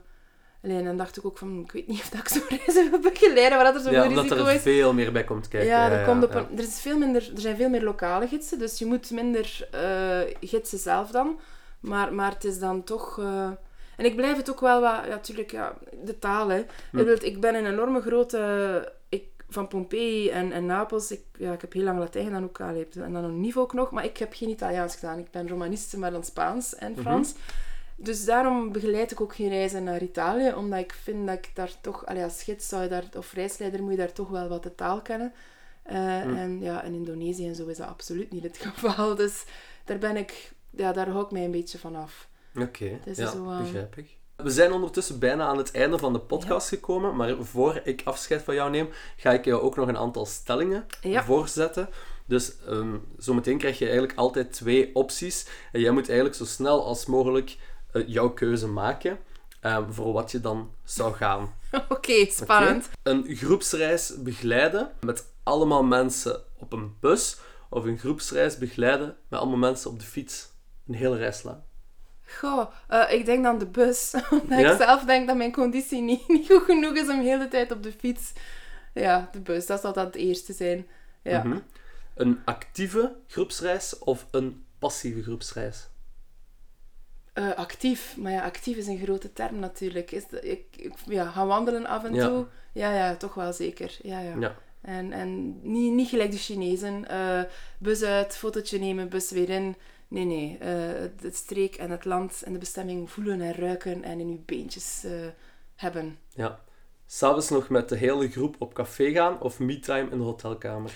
allee, 0.64 0.78
en 0.78 0.84
dan 0.86 0.98
dacht 0.98 1.18
ik 1.18 1.26
ook 1.26 1.38
van, 1.38 1.60
ik 1.66 1.72
weet 1.72 1.88
niet 1.88 2.00
of 2.00 2.10
dat 2.10 2.20
ik 2.20 2.28
zo'n 2.28 2.44
reizen 2.58 2.90
wil 2.92 3.00
begeleiden, 3.00 3.58
waar 3.58 3.66
dat 3.66 3.76
er 3.76 3.82
zo'n 3.82 3.92
ja, 3.92 4.02
risico 4.04 4.22
omdat 4.22 4.38
er 4.48 4.54
is. 4.54 4.62
veel 4.62 4.94
meer 4.94 5.12
bij 5.12 5.24
komt 5.24 5.48
kijken. 5.48 5.70
Ja, 5.70 5.92
er, 5.92 6.06
komt 6.06 6.24
op 6.24 6.32
ja. 6.34 6.38
een- 6.40 6.58
er, 6.58 6.64
is 6.64 6.82
veel 6.82 6.98
minder, 6.98 7.32
er 7.36 7.42
zijn 7.42 7.56
veel 7.56 7.70
meer 7.70 7.84
lokale 7.84 8.28
gidsen, 8.28 8.60
dus 8.60 8.80
je 8.80 8.86
moet 8.86 9.12
minder 9.12 9.68
eh, 9.72 10.20
gidsen 10.50 10.80
zelf 10.80 11.12
dan. 11.12 11.40
Maar, 11.80 12.14
maar 12.14 12.32
het 12.32 12.44
is 12.44 12.60
dan 12.60 12.84
toch... 12.84 13.20
eh, 13.20 13.50
En 13.96 14.06
ik 14.06 14.16
blijf 14.16 14.38
het 14.38 14.50
ook 14.50 14.60
wel 14.60 14.82
wat... 14.82 14.92
Ja, 15.04 15.08
natuurlijk, 15.08 15.52
ja, 15.52 15.74
de 16.04 16.20
taal, 16.20 16.48
hè. 16.50 16.58
Ik 16.60 16.68
bedoel, 16.92 17.18
Ik 17.22 17.40
ben 17.42 17.56
een 17.56 17.66
enorme 17.66 18.02
grote... 18.02 18.92
Ik, 19.10 19.24
van 19.50 19.68
Pompeii 19.68 20.30
en, 20.30 20.52
en 20.52 20.66
Napels, 20.66 21.12
ik, 21.12 21.22
ja, 21.38 21.54
ik 21.54 21.62
heb 21.62 21.74
heel 21.74 21.84
lang 21.84 22.00
Latijn 22.00 22.26
gedaan 22.26 22.44
ook, 22.44 22.62
allee, 22.62 22.88
en 23.02 23.14
dan 23.14 23.24
een 23.24 23.42
niveau 23.42 23.68
ook 23.68 23.74
nog, 23.74 23.92
maar 23.92 24.06
ik 24.06 24.18
heb 24.18 24.34
geen 24.34 24.50
Italiaans 24.50 24.96
gedaan. 24.96 25.20
Ik 25.20 25.32
ben 25.32 25.48
Romaniste, 25.50 26.00
maar 26.00 26.12
dan 26.12 26.24
Spaans 26.24 26.76
en 26.76 26.96
Frans. 27.02 27.34
Dus 28.00 28.26
daarom 28.26 28.72
begeleid 28.72 29.12
ik 29.12 29.22
ook 29.22 29.36
geen 29.36 29.50
reizen 29.50 29.84
naar 29.84 30.02
Italië, 30.02 30.54
omdat 30.54 30.80
ik 30.80 30.94
vind 31.04 31.28
dat 31.28 31.36
ik 31.38 31.52
daar 31.54 31.72
toch, 31.82 32.06
allee, 32.06 32.24
als 32.24 32.44
gids 32.44 32.68
zou 32.68 32.84
je 32.84 32.90
daar, 32.90 33.04
of 33.18 33.34
reisleider 33.34 33.82
moet 33.82 33.92
je 33.92 33.98
daar 33.98 34.12
toch 34.12 34.30
wel 34.30 34.48
wat 34.48 34.64
de 34.64 34.76
taal 34.76 35.02
kennen. 35.02 35.34
Eh, 35.84 36.22
En 36.22 36.62
ja, 36.62 36.84
in 36.84 36.94
Indonesië 36.94 37.48
en 37.48 37.56
zo 37.56 37.66
is 37.68 37.78
dat 37.78 37.88
absoluut 37.88 38.32
niet 38.32 38.44
het 38.44 38.58
geval. 38.74 39.16
Dus 39.16 39.44
daar 39.86 39.98
ben 39.98 40.18
ik, 40.18 40.52
ja, 40.70 40.92
daar 40.92 41.10
hou 41.10 41.26
ik 41.26 41.32
mij 41.32 41.44
een 41.46 41.52
beetje 41.52 41.78
van 41.78 41.96
af. 41.96 42.28
Oké, 42.60 43.00
is 43.06 43.18
ja, 43.18 43.32
zo, 43.32 43.50
eh, 43.50 43.58
begrijp 43.60 43.98
ik. 43.98 44.16
We 44.36 44.50
zijn 44.50 44.72
ondertussen 44.72 45.20
bijna 45.20 45.46
aan 45.48 45.58
het 45.58 45.72
einde 45.72 45.98
van 45.98 46.14
de 46.14 46.20
podcast 46.20 46.68
gekomen, 46.70 47.16
maar 47.16 47.36
voor 47.40 47.82
ik 47.84 48.02
afscheid 48.04 48.42
van 48.42 48.56
jou 48.56 48.70
neem, 48.70 48.90
ga 49.18 49.32
ik 49.32 49.46
jou 49.46 49.62
ook 49.62 49.76
nog 49.76 49.88
een 49.88 49.98
aantal 49.98 50.26
stellingen 50.26 50.86
Ja. 51.02 51.24
voorzetten. 51.24 51.90
Dus 52.26 52.56
ehm, 52.68 52.96
zometeen 53.18 53.58
krijg 53.58 53.78
je 53.78 53.86
eigenlijk 53.86 54.18
altijd 54.18 54.54
twee 54.54 54.96
opties. 54.96 55.48
En 55.72 55.80
jij 55.82 55.92
moet 55.92 56.08
eigenlijk 56.08 56.38
zo 56.38 56.46
snel 56.46 56.86
als 56.86 57.06
mogelijk 57.06 57.58
jouw 58.06 58.30
keuze 58.30 58.68
maken 58.68 59.20
ehm, 59.62 59.92
voor 59.92 60.14
wat 60.14 60.32
je 60.32 60.42
dan 60.42 60.72
zou 60.84 61.14
gaan. 61.14 61.54
Oké, 61.90 62.26
spannend. 62.30 62.90
Een 63.04 63.36
groepsreis 63.36 64.14
begeleiden 64.24 64.92
met 65.00 65.26
allemaal 65.44 65.84
mensen 65.84 66.42
op 66.58 66.74
een 66.74 66.96
bus, 67.00 67.38
of 67.70 67.84
een 67.86 67.98
groepsreis 67.98 68.58
begeleiden 68.58 69.18
met 69.28 69.40
allemaal 69.40 69.58
mensen 69.58 69.90
op 69.92 70.00
de 70.00 70.06
fiets. 70.06 70.50
Een 70.88 70.94
hele 70.94 71.18
reis 71.18 71.44
lang. 71.44 71.58
Goh, 72.40 72.72
eh, 72.88 73.12
ik 73.14 73.26
denk 73.26 73.44
dan 73.44 73.58
de 73.58 73.66
bus. 73.68 74.14
Omdat 74.42 74.60
Ja? 74.60 74.72
ik 74.72 74.78
zelf 74.78 75.04
denk 75.04 75.28
dat 75.28 75.38
mijn 75.38 75.52
conditie 75.52 76.02
niet, 76.02 76.28
niet 76.38 76.48
goed 76.48 76.64
genoeg 76.64 76.94
is 76.96 77.10
om 77.10 77.18
de 77.18 77.28
hele 77.28 77.48
tijd 77.48 77.72
op 77.72 77.84
de 77.84 77.92
fiets. 77.92 78.34
Ja, 78.94 79.30
de 79.32 79.40
bus, 79.40 79.66
dat 79.66 79.82
zal 79.82 79.94
dan 79.94 80.06
het 80.06 80.16
eerste 80.16 80.54
zijn. 80.54 80.88
Ja. 81.24 81.44
Mhm. 81.44 81.60
Een 82.16 82.42
actieve 82.46 83.16
groepsreis 83.28 83.98
of 84.00 84.28
een 84.32 84.66
passieve 84.80 85.24
groepsreis? 85.24 85.88
Eh, 87.38 87.54
actief, 87.56 88.18
maar 88.18 88.32
ja, 88.32 88.44
actief 88.44 88.78
is 88.78 88.88
een 88.88 89.00
grote 89.04 89.34
term 89.34 89.60
natuurlijk. 89.60 90.12
Is 90.12 90.24
ik, 90.42 90.64
ik- 90.76 90.94
ja, 91.06 91.26
gaan 91.30 91.48
wandelen 91.48 91.86
af 91.86 92.04
en 92.04 92.14
Ja. 92.14 92.28
toe. 92.28 92.46
Ja, 92.74 92.94
ja, 92.96 93.16
toch 93.16 93.34
wel 93.34 93.54
zeker. 93.54 93.98
Ja, 94.02 94.20
ja. 94.20 94.36
Ja. 94.40 94.56
En, 94.82 95.12
en 95.12 95.60
niet, 95.72 95.94
niet 95.94 96.10
gelijk 96.10 96.32
de 96.32 96.38
Chinezen. 96.38 97.08
eh, 97.10 97.42
bus 97.80 98.04
uit, 98.04 98.38
fotootje 98.38 98.80
nemen, 98.80 99.10
bus 99.10 99.32
weer 99.32 99.50
in. 99.50 99.76
Nee, 100.08 100.26
nee. 100.26 100.58
eh, 100.60 101.10
het, 101.22 101.36
streek 101.36 101.76
en 101.76 101.92
het 101.92 102.06
land 102.06 102.42
en 102.46 102.54
de 102.54 102.60
bestemming 102.60 103.12
voelen 103.12 103.42
en 103.42 103.54
ruiken 103.54 104.04
en 104.04 104.20
in 104.20 104.28
uw 104.28 104.42
beentjes 104.46 105.06
hebben. 105.76 106.18
ja. 106.34 106.60
S'avonds 107.10 107.50
nog 107.50 107.70
met 107.70 107.90
de 107.90 107.98
hele 107.98 108.30
groep 108.30 108.56
op 108.60 108.74
café 108.74 109.12
gaan 109.12 109.42
of 109.42 109.60
me-time 109.60 110.10
in 110.12 110.18
de 110.18 110.24
hotelkamer? 110.24 110.92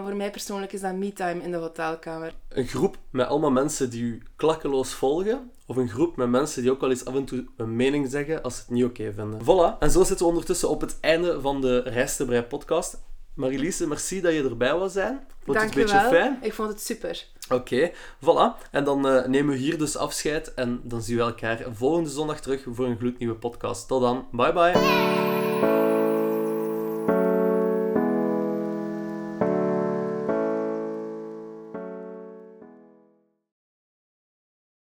Maar 0.00 0.08
voor 0.08 0.18
mij 0.18 0.30
persoonlijk 0.30 0.72
is 0.72 0.80
dat 0.80 0.94
me-time 0.94 1.42
in 1.42 1.50
de 1.50 1.56
hotelkamer. 1.56 2.32
Een 2.48 2.66
groep 2.66 2.96
met 3.10 3.26
allemaal 3.26 3.50
mensen 3.50 3.90
die 3.90 4.02
u 4.02 4.22
klakkeloos 4.36 4.92
volgen, 4.92 5.50
of 5.66 5.76
een 5.76 5.88
groep 5.88 6.16
met 6.16 6.28
mensen 6.28 6.62
die 6.62 6.70
ook 6.70 6.80
wel 6.80 6.90
eens 6.90 7.04
af 7.04 7.14
en 7.14 7.24
toe 7.24 7.44
een 7.56 7.76
mening 7.76 8.10
zeggen 8.10 8.42
als 8.42 8.54
ze 8.54 8.60
het 8.60 8.70
niet 8.70 8.84
oké 8.84 9.12
vinden. 9.12 9.40
Voilà, 9.42 9.78
en 9.78 9.90
zo 9.90 10.04
zitten 10.04 10.26
we 10.26 10.32
ondertussen 10.32 10.68
op 10.68 10.80
het 10.80 10.96
einde 11.00 11.40
van 11.40 11.60
de 11.60 11.78
Rijstenbrei 11.80 12.42
podcast. 12.42 13.02
Marilise, 13.34 13.86
merci 13.86 14.20
dat 14.20 14.32
je 14.32 14.42
erbij 14.42 14.74
wou 14.74 14.88
zijn. 14.90 15.20
Vond 15.44 15.58
je 15.58 15.64
het 15.64 15.74
een 15.74 15.80
beetje 15.82 15.96
Dankjewel. 15.96 16.22
fijn? 16.22 16.38
Ik 16.42 16.52
vond 16.52 16.68
het 16.68 16.80
super. 16.80 17.26
Oké, 17.50 17.90
voilà. 18.24 18.70
En 18.70 18.84
dan 18.84 19.08
eh, 19.08 19.26
nemen 19.26 19.52
we 19.54 19.60
hier 19.60 19.78
dus 19.78 19.96
afscheid 19.96 20.54
en 20.54 20.80
dan 20.84 21.02
zien 21.02 21.16
we 21.16 21.22
elkaar 21.22 21.64
volgende 21.72 22.10
zondag 22.10 22.40
terug 22.40 22.64
voor 22.70 22.86
een 22.86 22.98
gloednieuwe 22.98 23.34
podcast. 23.34 23.88
Tot 23.88 24.00
dan, 24.00 24.26
bye 24.32 24.52
bye. 24.52 25.39